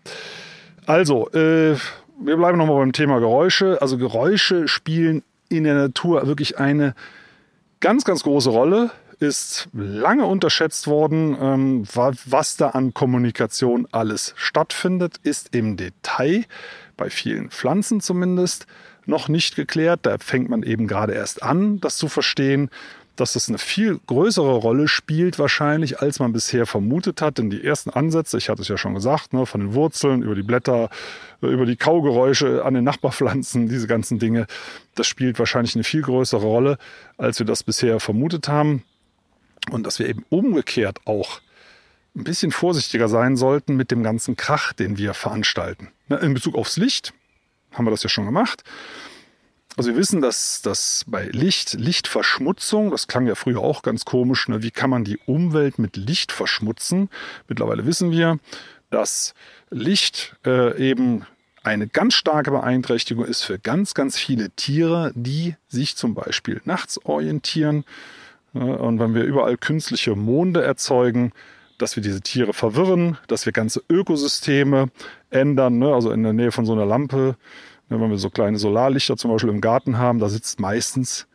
Also, 0.85 1.29
äh, 1.31 1.75
wir 2.21 2.37
bleiben 2.37 2.57
nochmal 2.57 2.77
beim 2.77 2.93
Thema 2.93 3.19
Geräusche. 3.19 3.81
Also 3.81 3.97
Geräusche 3.97 4.67
spielen 4.67 5.23
in 5.49 5.63
der 5.63 5.75
Natur 5.75 6.27
wirklich 6.27 6.59
eine 6.59 6.93
ganz, 7.79 8.05
ganz 8.05 8.23
große 8.23 8.49
Rolle 8.49 8.91
ist 9.19 9.67
lange 9.73 10.25
unterschätzt 10.25 10.87
worden. 10.87 11.37
Ähm, 11.39 11.83
was 11.93 12.57
da 12.57 12.69
an 12.69 12.93
Kommunikation 12.93 13.87
alles 13.91 14.33
stattfindet, 14.37 15.17
ist 15.23 15.53
im 15.53 15.77
Detail, 15.77 16.45
bei 16.97 17.09
vielen 17.09 17.49
Pflanzen 17.49 18.01
zumindest, 18.01 18.65
noch 19.09 19.27
nicht 19.27 19.55
geklärt. 19.55 20.01
Da 20.03 20.17
fängt 20.19 20.49
man 20.49 20.63
eben 20.63 20.87
gerade 20.87 21.13
erst 21.13 21.43
an, 21.43 21.79
das 21.79 21.97
zu 21.97 22.07
verstehen 22.07 22.69
dass 23.19 23.33
das 23.33 23.49
eine 23.49 23.57
viel 23.57 23.99
größere 24.07 24.55
Rolle 24.55 24.87
spielt 24.87 25.39
wahrscheinlich, 25.39 25.99
als 25.99 26.19
man 26.19 26.31
bisher 26.31 26.65
vermutet 26.65 27.21
hat. 27.21 27.37
Denn 27.37 27.49
die 27.49 27.63
ersten 27.63 27.89
Ansätze, 27.89 28.37
ich 28.37 28.49
hatte 28.49 28.61
es 28.61 28.67
ja 28.67 28.77
schon 28.77 28.93
gesagt, 28.93 29.33
ne, 29.33 29.45
von 29.45 29.61
den 29.61 29.73
Wurzeln 29.73 30.21
über 30.21 30.35
die 30.35 30.43
Blätter, 30.43 30.89
über 31.41 31.65
die 31.65 31.75
Kaugeräusche 31.75 32.63
an 32.63 32.73
den 32.73 32.83
Nachbarpflanzen, 32.83 33.67
diese 33.67 33.87
ganzen 33.87 34.19
Dinge, 34.19 34.47
das 34.95 35.07
spielt 35.07 35.39
wahrscheinlich 35.39 35.75
eine 35.75 35.83
viel 35.83 36.01
größere 36.01 36.41
Rolle, 36.41 36.77
als 37.17 37.39
wir 37.39 37.45
das 37.45 37.63
bisher 37.63 37.99
vermutet 37.99 38.47
haben. 38.47 38.83
Und 39.71 39.85
dass 39.85 39.99
wir 39.99 40.07
eben 40.07 40.25
umgekehrt 40.29 40.99
auch 41.05 41.41
ein 42.15 42.23
bisschen 42.23 42.51
vorsichtiger 42.51 43.07
sein 43.07 43.35
sollten 43.35 43.75
mit 43.75 43.91
dem 43.91 44.03
ganzen 44.03 44.35
Krach, 44.35 44.73
den 44.73 44.97
wir 44.97 45.13
veranstalten. 45.13 45.89
Ne, 46.07 46.17
in 46.17 46.33
Bezug 46.33 46.55
aufs 46.55 46.77
Licht 46.77 47.13
haben 47.73 47.86
wir 47.86 47.91
das 47.91 48.03
ja 48.03 48.10
schon 48.10 48.25
gemacht. 48.25 48.63
Also 49.77 49.91
wir 49.91 49.97
wissen, 49.97 50.21
dass, 50.21 50.62
dass 50.62 51.05
bei 51.08 51.25
Licht, 51.27 51.73
Lichtverschmutzung, 51.73 52.91
das 52.91 53.08
klang 53.08 53.27
ja 53.27 53.36
früher 53.36 53.60
auch 53.60 53.82
ganz 53.82 54.03
komisch, 54.03 54.47
ne? 54.47 54.62
wie 54.62 54.71
kann 54.71 54.89
man 54.89 55.03
die 55.03 55.19
Umwelt 55.25 55.79
mit 55.79 55.95
Licht 55.95 56.32
verschmutzen? 56.32 57.10
Mittlerweile 57.47 57.86
wissen 57.86 58.12
wir, 58.12 58.39
dass 58.89 59.34
Licht 59.69 60.36
äh, 60.45 60.77
eben 60.77 61.25
eine 61.63 61.88
ganz 61.88 62.15
starke 62.15 62.51
Beeinträchtigung 62.51 63.25
ist 63.25 63.43
für 63.43 63.60
ganz, 63.60 63.93
ganz 63.93 64.17
viele 64.17 64.49
Tiere, 64.51 65.12
die 65.15 65.55
sich 65.67 65.95
zum 65.95 66.15
Beispiel 66.15 66.62
nachts 66.65 67.03
orientieren, 67.05 67.86
und 68.53 68.99
wenn 68.99 69.13
wir 69.13 69.23
überall 69.23 69.58
künstliche 69.58 70.15
Monde 70.15 70.63
erzeugen, 70.63 71.34
dass 71.77 71.95
wir 71.95 72.03
diese 72.03 72.21
Tiere 72.21 72.53
verwirren, 72.53 73.17
dass 73.27 73.45
wir 73.45 73.53
ganze 73.53 73.82
Ökosysteme 73.89 74.89
ändern, 75.29 75.79
ne? 75.79 75.93
also 75.93 76.11
in 76.11 76.23
der 76.23 76.33
Nähe 76.33 76.51
von 76.51 76.65
so 76.65 76.73
einer 76.73 76.85
Lampe, 76.85 77.35
ne? 77.89 78.01
wenn 78.01 78.09
wir 78.09 78.17
so 78.17 78.29
kleine 78.29 78.57
Solarlichter 78.57 79.17
zum 79.17 79.31
Beispiel 79.31 79.49
im 79.49 79.61
Garten 79.61 79.97
haben, 79.97 80.19
da 80.19 80.29
sitzt 80.29 80.59
meistens 80.59 81.27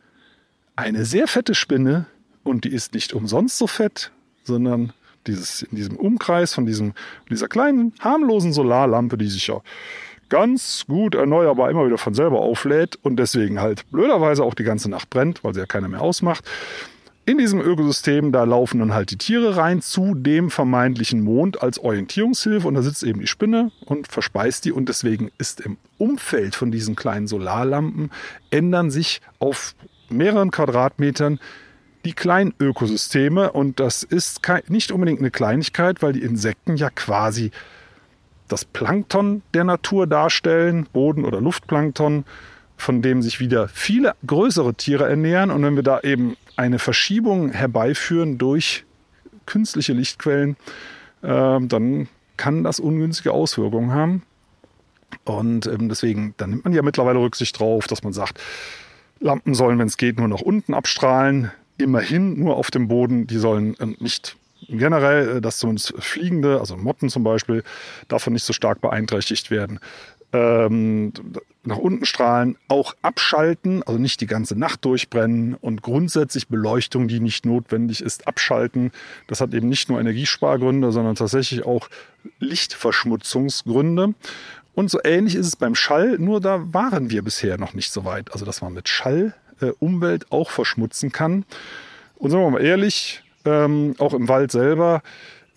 eine 0.75 1.05
sehr 1.05 1.27
fette 1.27 1.55
Spinne 1.55 2.05
und 2.43 2.65
die 2.65 2.73
ist 2.73 2.93
nicht 2.93 3.13
umsonst 3.13 3.57
so 3.57 3.67
fett, 3.67 4.11
sondern 4.43 4.93
dieses, 5.27 5.63
in 5.63 5.75
diesem 5.75 5.95
Umkreis 5.95 6.53
von 6.53 6.65
diesem, 6.65 6.93
dieser 7.29 7.47
kleinen, 7.47 7.93
harmlosen 7.99 8.53
Solarlampe, 8.53 9.17
die 9.17 9.27
sich 9.27 9.47
ja 9.47 9.61
ganz 10.29 10.85
gut 10.87 11.15
erneuerbar 11.15 11.69
immer 11.69 11.85
wieder 11.85 11.97
von 11.97 12.13
selber 12.13 12.41
auflädt 12.41 12.97
und 13.01 13.17
deswegen 13.17 13.61
halt 13.61 13.89
blöderweise 13.91 14.43
auch 14.43 14.53
die 14.53 14.63
ganze 14.63 14.89
Nacht 14.89 15.09
brennt, 15.09 15.43
weil 15.43 15.53
sie 15.53 15.59
ja 15.59 15.65
keiner 15.65 15.87
mehr 15.87 16.01
ausmacht. 16.01 16.45
In 17.27 17.39
diesem 17.39 17.59
Ökosystem, 17.59 18.31
da 18.31 18.43
laufen 18.43 18.79
dann 18.79 18.93
halt 18.93 19.09
die 19.09 19.17
Tiere 19.17 19.57
rein 19.57 19.81
zu 19.81 20.13
dem 20.13 20.51
vermeintlichen 20.51 21.23
Mond 21.23 21.59
als 21.59 21.79
Orientierungshilfe 21.79 22.67
und 22.67 22.75
da 22.75 22.83
sitzt 22.83 23.01
eben 23.01 23.19
die 23.19 23.25
Spinne 23.25 23.71
und 23.85 24.07
verspeist 24.07 24.63
die 24.65 24.71
und 24.71 24.89
deswegen 24.89 25.31
ist 25.39 25.59
im 25.59 25.77
Umfeld 25.97 26.53
von 26.53 26.69
diesen 26.69 26.95
kleinen 26.95 27.25
Solarlampen 27.25 28.11
ändern 28.51 28.91
sich 28.91 29.21
auf 29.39 29.73
mehreren 30.07 30.51
Quadratmetern 30.51 31.39
die 32.05 32.13
kleinen 32.13 32.53
Ökosysteme 32.59 33.51
und 33.51 33.79
das 33.79 34.03
ist 34.03 34.41
nicht 34.67 34.91
unbedingt 34.91 35.19
eine 35.19 35.31
Kleinigkeit, 35.31 36.03
weil 36.03 36.13
die 36.13 36.21
Insekten 36.21 36.75
ja 36.75 36.91
quasi 36.91 37.49
das 38.47 38.65
Plankton 38.65 39.41
der 39.55 39.63
Natur 39.63 40.05
darstellen, 40.05 40.87
Boden- 40.93 41.25
oder 41.25 41.41
Luftplankton, 41.41 42.23
von 42.77 43.01
dem 43.01 43.21
sich 43.21 43.39
wieder 43.39 43.67
viele 43.67 44.13
größere 44.25 44.73
Tiere 44.75 45.07
ernähren 45.07 45.51
und 45.51 45.63
wenn 45.63 45.75
wir 45.75 45.83
da 45.83 46.01
eben 46.01 46.35
eine 46.55 46.79
Verschiebung 46.79 47.51
herbeiführen 47.51 48.37
durch 48.37 48.85
künstliche 49.45 49.93
Lichtquellen, 49.93 50.55
äh, 51.21 51.59
dann 51.61 52.07
kann 52.37 52.63
das 52.63 52.79
ungünstige 52.79 53.31
Auswirkungen 53.31 53.91
haben. 53.91 54.23
Und 55.23 55.67
ähm, 55.67 55.89
deswegen, 55.89 56.33
da 56.37 56.47
nimmt 56.47 56.65
man 56.65 56.73
ja 56.73 56.81
mittlerweile 56.81 57.19
Rücksicht 57.19 57.59
drauf, 57.59 57.87
dass 57.87 58.03
man 58.03 58.13
sagt, 58.13 58.41
Lampen 59.19 59.53
sollen, 59.53 59.79
wenn 59.79 59.87
es 59.87 59.97
geht, 59.97 60.17
nur 60.17 60.27
nach 60.27 60.41
unten 60.41 60.73
abstrahlen. 60.73 61.51
Immerhin 61.77 62.39
nur 62.39 62.57
auf 62.57 62.71
dem 62.71 62.87
Boden. 62.87 63.27
Die 63.27 63.37
sollen 63.37 63.75
ähm, 63.79 63.95
nicht 63.99 64.35
generell, 64.67 65.37
äh, 65.37 65.41
dass 65.41 65.57
zumindest 65.57 65.93
Fliegende, 65.99 66.59
also 66.59 66.77
Motten 66.77 67.09
zum 67.09 67.23
Beispiel, 67.23 67.63
davon 68.07 68.33
nicht 68.33 68.43
so 68.43 68.53
stark 68.53 68.81
beeinträchtigt 68.81 69.51
werden. 69.51 69.79
Ähm, 70.33 71.13
nach 71.63 71.77
unten 71.77 72.05
strahlen, 72.05 72.57
auch 72.67 72.95
abschalten, 73.01 73.81
also 73.83 73.99
nicht 73.99 74.21
die 74.21 74.27
ganze 74.27 74.57
Nacht 74.57 74.85
durchbrennen 74.85 75.55
und 75.55 75.81
grundsätzlich 75.81 76.47
Beleuchtung, 76.47 77.07
die 77.07 77.19
nicht 77.19 77.45
notwendig 77.45 78.01
ist, 78.01 78.27
abschalten. 78.27 78.91
Das 79.27 79.41
hat 79.41 79.53
eben 79.53 79.67
nicht 79.67 79.89
nur 79.89 79.99
Energiespargründe, 79.99 80.91
sondern 80.91 81.15
tatsächlich 81.15 81.65
auch 81.65 81.89
Lichtverschmutzungsgründe. 82.39 84.13
Und 84.73 84.91
so 84.91 84.99
ähnlich 85.03 85.35
ist 85.35 85.47
es 85.47 85.55
beim 85.55 85.73
Schall, 85.73 86.17
nur 86.19 86.41
da 86.41 86.73
waren 86.73 87.09
wir 87.09 87.23
bisher 87.23 87.57
noch 87.57 87.73
nicht 87.73 87.91
so 87.91 88.05
weit. 88.05 88.31
Also, 88.33 88.45
dass 88.45 88.61
man 88.61 88.73
mit 88.73 88.89
Schall 88.89 89.33
äh, 89.61 89.71
Umwelt 89.79 90.31
auch 90.31 90.51
verschmutzen 90.51 91.11
kann. 91.11 91.45
Und 92.17 92.29
sagen 92.29 92.43
wir 92.43 92.51
mal 92.51 92.63
ehrlich, 92.63 93.23
ähm, 93.45 93.95
auch 93.99 94.13
im 94.13 94.27
Wald 94.27 94.51
selber, 94.51 95.01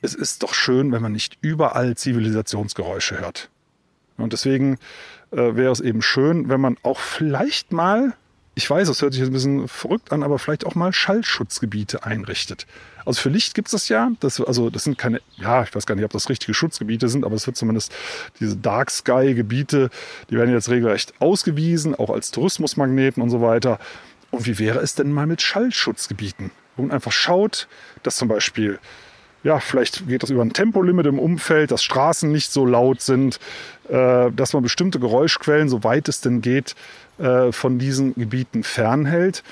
es 0.01 0.15
ist 0.15 0.43
doch 0.43 0.55
schön, 0.55 0.93
wenn 0.93 1.03
man 1.03 1.13
nicht 1.13 1.39
überall 1.41 1.97
Zivilisationsgeräusche 1.97 3.19
hört. 3.21 3.51
Und 4.19 4.33
deswegen 4.33 4.79
äh, 5.31 5.37
wäre 5.37 5.73
es 5.73 5.81
eben 5.81 6.03
schön, 6.03 6.49
wenn 6.49 6.61
man 6.61 6.77
auch 6.83 6.99
vielleicht 6.99 7.73
mal, 7.73 8.15
ich 8.55 8.69
weiß, 8.69 8.89
das 8.89 9.03
hört 9.03 9.13
sich 9.13 9.21
jetzt 9.21 9.31
ein 9.31 9.35
bisschen 9.35 9.69
verrückt 9.69 10.13
an, 10.13 10.23
aber 10.23 10.39
vielleicht 10.39 10.67
auch 10.67 10.75
mal 10.75 10.93
Schallschutzgebiete 10.93 12.05
einrichtet. 12.05 12.67
Also 13.05 13.23
für 13.23 13.29
Licht 13.31 13.55
gibt 13.55 13.69
es 13.69 13.73
das 13.73 13.89
ja. 13.89 14.11
Das, 14.21 14.41
also 14.41 14.69
das 14.69 14.85
sind 14.85 14.99
keine, 14.99 15.23
ja, 15.37 15.63
ich 15.63 15.75
weiß 15.75 15.87
gar 15.87 15.95
nicht, 15.95 16.05
ob 16.05 16.13
das 16.13 16.29
richtige 16.29 16.53
Schutzgebiete 16.53 17.09
sind, 17.09 17.25
aber 17.25 17.37
es 17.37 17.47
wird 17.47 17.57
zumindest 17.57 17.95
diese 18.41 18.57
Dark 18.57 18.91
Sky 18.91 19.35
Gebiete, 19.35 19.91
die 20.29 20.37
werden 20.37 20.53
jetzt 20.53 20.69
regelrecht 20.69 21.15
ausgewiesen, 21.21 21.95
auch 21.95 22.11
als 22.11 22.33
Tourismusmagneten 22.33 23.23
und 23.23 23.31
so 23.31 23.41
weiter. 23.41 23.79
Und 24.31 24.47
wie 24.47 24.59
wäre 24.59 24.81
es 24.81 24.95
denn 24.95 25.11
mal 25.13 25.27
mit 25.27 25.41
Schallschutzgebieten? 25.41 26.51
Wo 26.77 26.83
man 26.83 26.91
einfach 26.91 27.13
schaut, 27.13 27.67
dass 28.03 28.17
zum 28.17 28.29
Beispiel 28.29 28.79
ja, 29.45 29.61
vielleicht 29.61 30.09
geht 30.09 30.23
das 30.23 30.31
über 30.31 30.43
ein 30.43 30.53
Tempolimit 30.53 31.07
im 31.07 31.19
Umfeld, 31.19 31.71
dass 31.71 31.83
Straßen 31.83 32.31
nicht 32.31 32.51
so 32.51 32.67
laut 32.67 33.01
sind, 33.01 33.39
äh, 33.89 34.31
dass 34.33 34.53
man 34.53 34.63
bestimmte 34.63 34.99
Geräuschquellen, 34.99 35.69
soweit 35.69 36.09
es 36.09 36.21
denn 36.21 36.41
geht, 36.41 36.75
äh, 37.19 37.53
von 37.53 37.79
diesen 37.79 38.15
Gebieten 38.15 38.65
fernhält. 38.65 39.45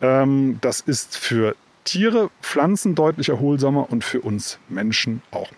Ähm, 0.00 0.58
das 0.62 0.80
ist 0.80 1.16
für 1.16 1.54
Tiere, 1.84 2.30
Pflanzen 2.42 2.94
deutlich 2.94 3.28
erholsamer 3.28 3.90
und 3.90 4.04
für 4.04 4.20
uns 4.20 4.58
Menschen 4.68 5.22
auch. 5.30 5.50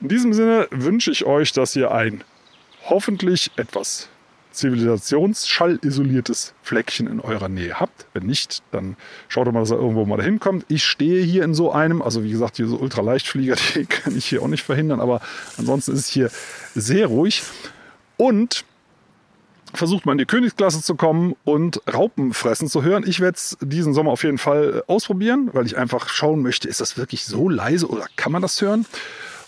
In 0.00 0.08
diesem 0.08 0.32
Sinne 0.32 0.66
wünsche 0.70 1.10
ich 1.10 1.24
euch, 1.24 1.52
dass 1.52 1.76
ihr 1.76 1.92
ein 1.92 2.24
hoffentlich 2.88 3.50
etwas 3.56 4.08
zivilisationsschallisoliertes 4.56 6.54
Fleckchen 6.62 7.06
in 7.06 7.20
eurer 7.20 7.48
Nähe 7.48 7.78
habt. 7.78 8.06
Wenn 8.12 8.26
nicht, 8.26 8.62
dann 8.72 8.96
schaut 9.28 9.46
doch 9.46 9.52
mal, 9.52 9.60
dass 9.60 9.70
er 9.70 9.78
irgendwo 9.78 10.04
mal 10.04 10.16
dahin 10.16 10.40
kommt. 10.40 10.64
Ich 10.68 10.84
stehe 10.84 11.22
hier 11.22 11.44
in 11.44 11.54
so 11.54 11.72
einem, 11.72 12.02
also 12.02 12.24
wie 12.24 12.30
gesagt, 12.30 12.58
diese 12.58 12.76
Ultraleichtflieger, 12.76 13.56
die 13.74 13.86
kann 13.86 14.16
ich 14.16 14.26
hier 14.26 14.42
auch 14.42 14.48
nicht 14.48 14.64
verhindern, 14.64 15.00
aber 15.00 15.20
ansonsten 15.56 15.92
ist 15.92 16.00
es 16.00 16.08
hier 16.08 16.30
sehr 16.74 17.06
ruhig. 17.06 17.42
Und 18.16 18.64
versucht 19.74 20.06
man 20.06 20.14
in 20.14 20.18
die 20.18 20.26
Königsklasse 20.26 20.82
zu 20.82 20.94
kommen 20.94 21.34
und 21.44 21.80
Raupen 21.92 22.32
fressen 22.32 22.68
zu 22.68 22.82
hören. 22.82 23.04
Ich 23.06 23.20
werde 23.20 23.36
es 23.36 23.56
diesen 23.60 23.94
Sommer 23.94 24.12
auf 24.12 24.24
jeden 24.24 24.38
Fall 24.38 24.82
äh, 24.88 24.92
ausprobieren, 24.92 25.50
weil 25.52 25.66
ich 25.66 25.76
einfach 25.76 26.08
schauen 26.08 26.42
möchte, 26.42 26.68
ist 26.68 26.80
das 26.80 26.96
wirklich 26.96 27.24
so 27.24 27.48
leise 27.48 27.88
oder 27.88 28.06
kann 28.16 28.32
man 28.32 28.42
das 28.42 28.60
hören? 28.60 28.86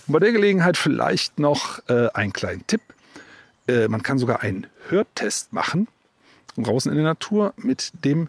Und 0.06 0.12
bei 0.12 0.18
der 0.18 0.32
Gelegenheit 0.32 0.76
vielleicht 0.76 1.38
noch 1.38 1.80
äh, 1.88 2.08
einen 2.14 2.32
kleinen 2.32 2.66
Tipp. 2.66 2.80
Äh, 3.68 3.88
man 3.88 4.02
kann 4.02 4.18
sogar 4.18 4.42
einen 4.42 4.66
Hörtest 4.88 5.52
machen, 5.52 5.86
draußen 6.56 6.90
in 6.90 6.96
der 6.96 7.04
Natur, 7.04 7.54
mit 7.56 7.92
dem 8.04 8.28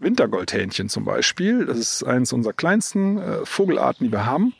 Wintergoldhähnchen 0.00 0.88
zum 0.88 1.04
Beispiel. 1.04 1.66
Das 1.66 1.78
ist 1.78 2.02
eines 2.02 2.32
unserer 2.32 2.54
kleinsten 2.54 3.18
äh, 3.18 3.44
Vogelarten, 3.46 4.06
die 4.06 4.12
wir 4.12 4.26
haben. 4.26 4.54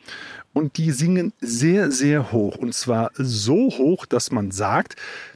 Und 0.53 0.77
die 0.77 0.91
singen 0.91 1.33
sehr, 1.39 1.91
sehr 1.91 2.31
hoch. 2.31 2.57
Und 2.57 2.73
zwar 2.73 3.11
so 3.15 3.69
hoch, 3.69 4.05
dass 4.05 4.31
man 4.31 4.51
sagt, 4.51 4.95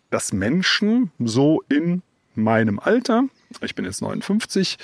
dass 0.09 0.33
Menschen 0.33 1.11
so 1.19 1.63
in 1.69 2.01
meinem 2.35 2.79
Alter, 2.79 3.25
ich 3.61 3.75
bin 3.75 3.85
jetzt 3.85 4.01
59, 4.01 4.77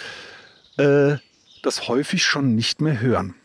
äh, 0.77 1.17
das 1.61 1.87
häufig 1.87 2.23
schon 2.25 2.55
nicht 2.55 2.81
mehr 2.81 2.99
hören. 2.99 3.35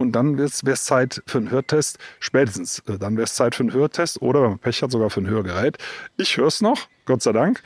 Und 0.00 0.12
dann 0.12 0.38
wäre 0.38 0.48
es 0.48 0.84
Zeit 0.84 1.22
für 1.26 1.36
einen 1.36 1.50
Hörtest, 1.50 1.98
spätestens 2.20 2.78
äh, 2.88 2.98
dann 2.98 3.18
wäre 3.18 3.24
es 3.24 3.34
Zeit 3.34 3.54
für 3.54 3.64
einen 3.64 3.74
Hörtest 3.74 4.22
oder, 4.22 4.42
wenn 4.42 4.48
man 4.48 4.58
Pech 4.58 4.82
hat, 4.82 4.90
sogar 4.90 5.10
für 5.10 5.20
ein 5.20 5.26
Hörgerät. 5.26 5.76
Ich 6.16 6.38
höre 6.38 6.46
es 6.46 6.62
noch, 6.62 6.88
Gott 7.04 7.22
sei 7.22 7.32
Dank. 7.32 7.62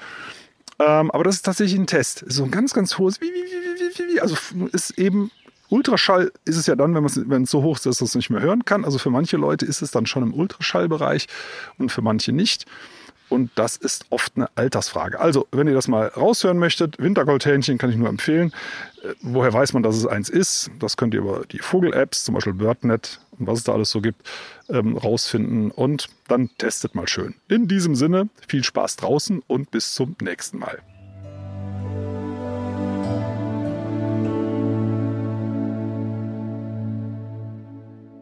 Ähm, 0.81 1.12
aber 1.12 1.23
das 1.23 1.37
ist 1.37 1.42
tatsächlich 1.42 1.79
ein 1.79 1.87
Test. 1.87 2.25
So 2.27 2.42
ein 2.42 2.51
ganz, 2.51 2.75
ganz 2.75 2.99
hohes, 2.99 3.20
wie, 3.20 3.27
wie, 3.27 3.31
wie, 3.31 3.99
wie, 3.99 4.14
wie, 4.14 4.20
also 4.20 4.37
ist 4.73 4.99
eben 4.99 5.31
Ultraschall 5.68 6.33
ist 6.44 6.57
es 6.57 6.66
ja 6.66 6.75
dann, 6.75 6.92
wenn, 6.92 7.31
wenn 7.31 7.42
es 7.44 7.53
so 7.53 7.62
hoch 7.62 7.77
ist, 7.77 7.87
dass 7.87 8.01
man 8.01 8.07
es 8.07 8.14
nicht 8.16 8.31
mehr 8.31 8.42
hören 8.42 8.64
kann. 8.64 8.85
Also 8.85 8.99
für 8.99 9.11
manche 9.11 9.37
Leute 9.37 9.64
ist 9.64 9.81
es 9.81 9.92
dann 9.92 10.07
schon 10.07 10.25
im 10.25 10.35
Ultraschallbereich 10.35 11.29
und 11.79 11.92
für 11.92 12.03
manche 12.03 12.33
nicht. 12.33 12.66
Und 13.28 13.50
das 13.54 13.76
ist 13.76 14.06
oft 14.10 14.37
eine 14.37 14.48
Altersfrage. 14.54 15.18
Also, 15.18 15.46
wenn 15.50 15.66
ihr 15.66 15.74
das 15.74 15.88
mal 15.88 16.08
raushören 16.08 16.58
möchtet, 16.58 16.98
Wintergoldhähnchen 16.98 17.78
kann 17.78 17.90
ich 17.90 17.96
nur 17.96 18.08
empfehlen. 18.08 18.52
Äh, 19.02 19.14
woher 19.22 19.52
weiß 19.52 19.72
man, 19.72 19.82
dass 19.82 19.96
es 19.96 20.06
eins 20.06 20.28
ist? 20.28 20.70
Das 20.78 20.96
könnt 20.96 21.14
ihr 21.14 21.20
über 21.20 21.44
die 21.50 21.58
Vogel-Apps, 21.58 22.24
zum 22.24 22.34
Beispiel 22.34 22.52
BirdNet 22.52 23.20
und 23.38 23.46
was 23.46 23.58
es 23.58 23.64
da 23.64 23.72
alles 23.72 23.90
so 23.90 24.00
gibt, 24.00 24.28
ähm, 24.68 24.96
rausfinden. 24.96 25.70
Und 25.70 26.08
dann 26.28 26.50
testet 26.58 26.94
mal 26.94 27.08
schön. 27.08 27.34
In 27.48 27.66
diesem 27.66 27.94
Sinne, 27.94 28.28
viel 28.46 28.62
Spaß 28.62 28.96
draußen 28.96 29.42
und 29.46 29.70
bis 29.70 29.94
zum 29.94 30.16
nächsten 30.20 30.58
Mal. 30.58 30.80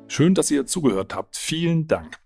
Schön, 0.08 0.34
dass 0.34 0.50
ihr 0.50 0.66
zugehört 0.66 1.14
habt. 1.14 1.38
Vielen 1.38 1.88
Dank. 1.88 2.18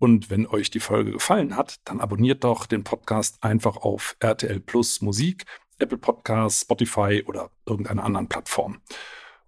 Und 0.00 0.30
wenn 0.30 0.46
euch 0.46 0.70
die 0.70 0.80
Folge 0.80 1.12
gefallen 1.12 1.56
hat, 1.56 1.76
dann 1.84 2.00
abonniert 2.00 2.42
doch 2.42 2.64
den 2.64 2.84
Podcast 2.84 3.36
einfach 3.44 3.76
auf 3.76 4.16
RTL 4.18 4.58
Plus 4.58 5.02
Musik, 5.02 5.44
Apple 5.78 5.98
Podcasts, 5.98 6.62
Spotify 6.62 7.22
oder 7.26 7.50
irgendeiner 7.66 8.04
anderen 8.04 8.26
Plattform. 8.26 8.80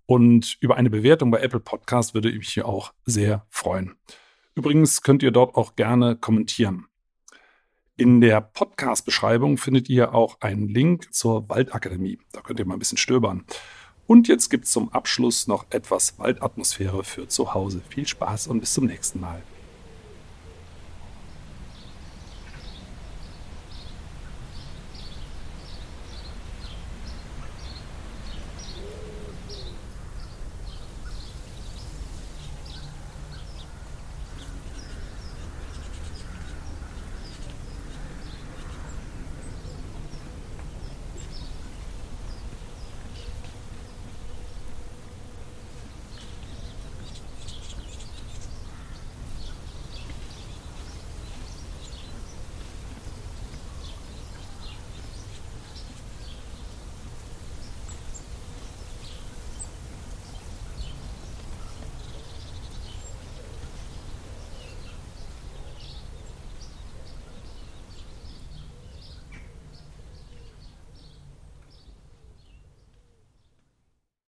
Und 0.04 0.58
über 0.60 0.76
eine 0.76 0.90
Bewertung 0.90 1.30
bei 1.30 1.40
Apple 1.40 1.60
Podcast 1.60 2.12
würde 2.12 2.28
ich 2.28 2.36
mich 2.36 2.50
hier 2.50 2.68
auch 2.68 2.92
sehr 3.06 3.46
freuen. 3.48 3.96
Übrigens 4.54 5.00
könnt 5.00 5.22
ihr 5.22 5.30
dort 5.30 5.54
auch 5.54 5.74
gerne 5.74 6.16
kommentieren. 6.16 6.84
In 7.96 8.20
der 8.20 8.42
Podcast-Beschreibung 8.42 9.56
findet 9.56 9.88
ihr 9.88 10.14
auch 10.14 10.38
einen 10.42 10.68
Link 10.68 11.14
zur 11.14 11.48
Waldakademie. 11.48 12.18
Da 12.32 12.42
könnt 12.42 12.58
ihr 12.58 12.66
mal 12.66 12.74
ein 12.74 12.78
bisschen 12.78 12.98
stöbern. 12.98 13.46
Und 14.06 14.28
jetzt 14.28 14.50
gibt 14.50 14.66
es 14.66 14.72
zum 14.72 14.92
Abschluss 14.92 15.46
noch 15.46 15.64
etwas 15.70 16.18
Waldatmosphäre 16.18 17.04
für 17.04 17.26
zu 17.26 17.54
Hause. 17.54 17.80
Viel 17.88 18.06
Spaß 18.06 18.48
und 18.48 18.60
bis 18.60 18.74
zum 18.74 18.84
nächsten 18.84 19.18
Mal. 19.18 19.42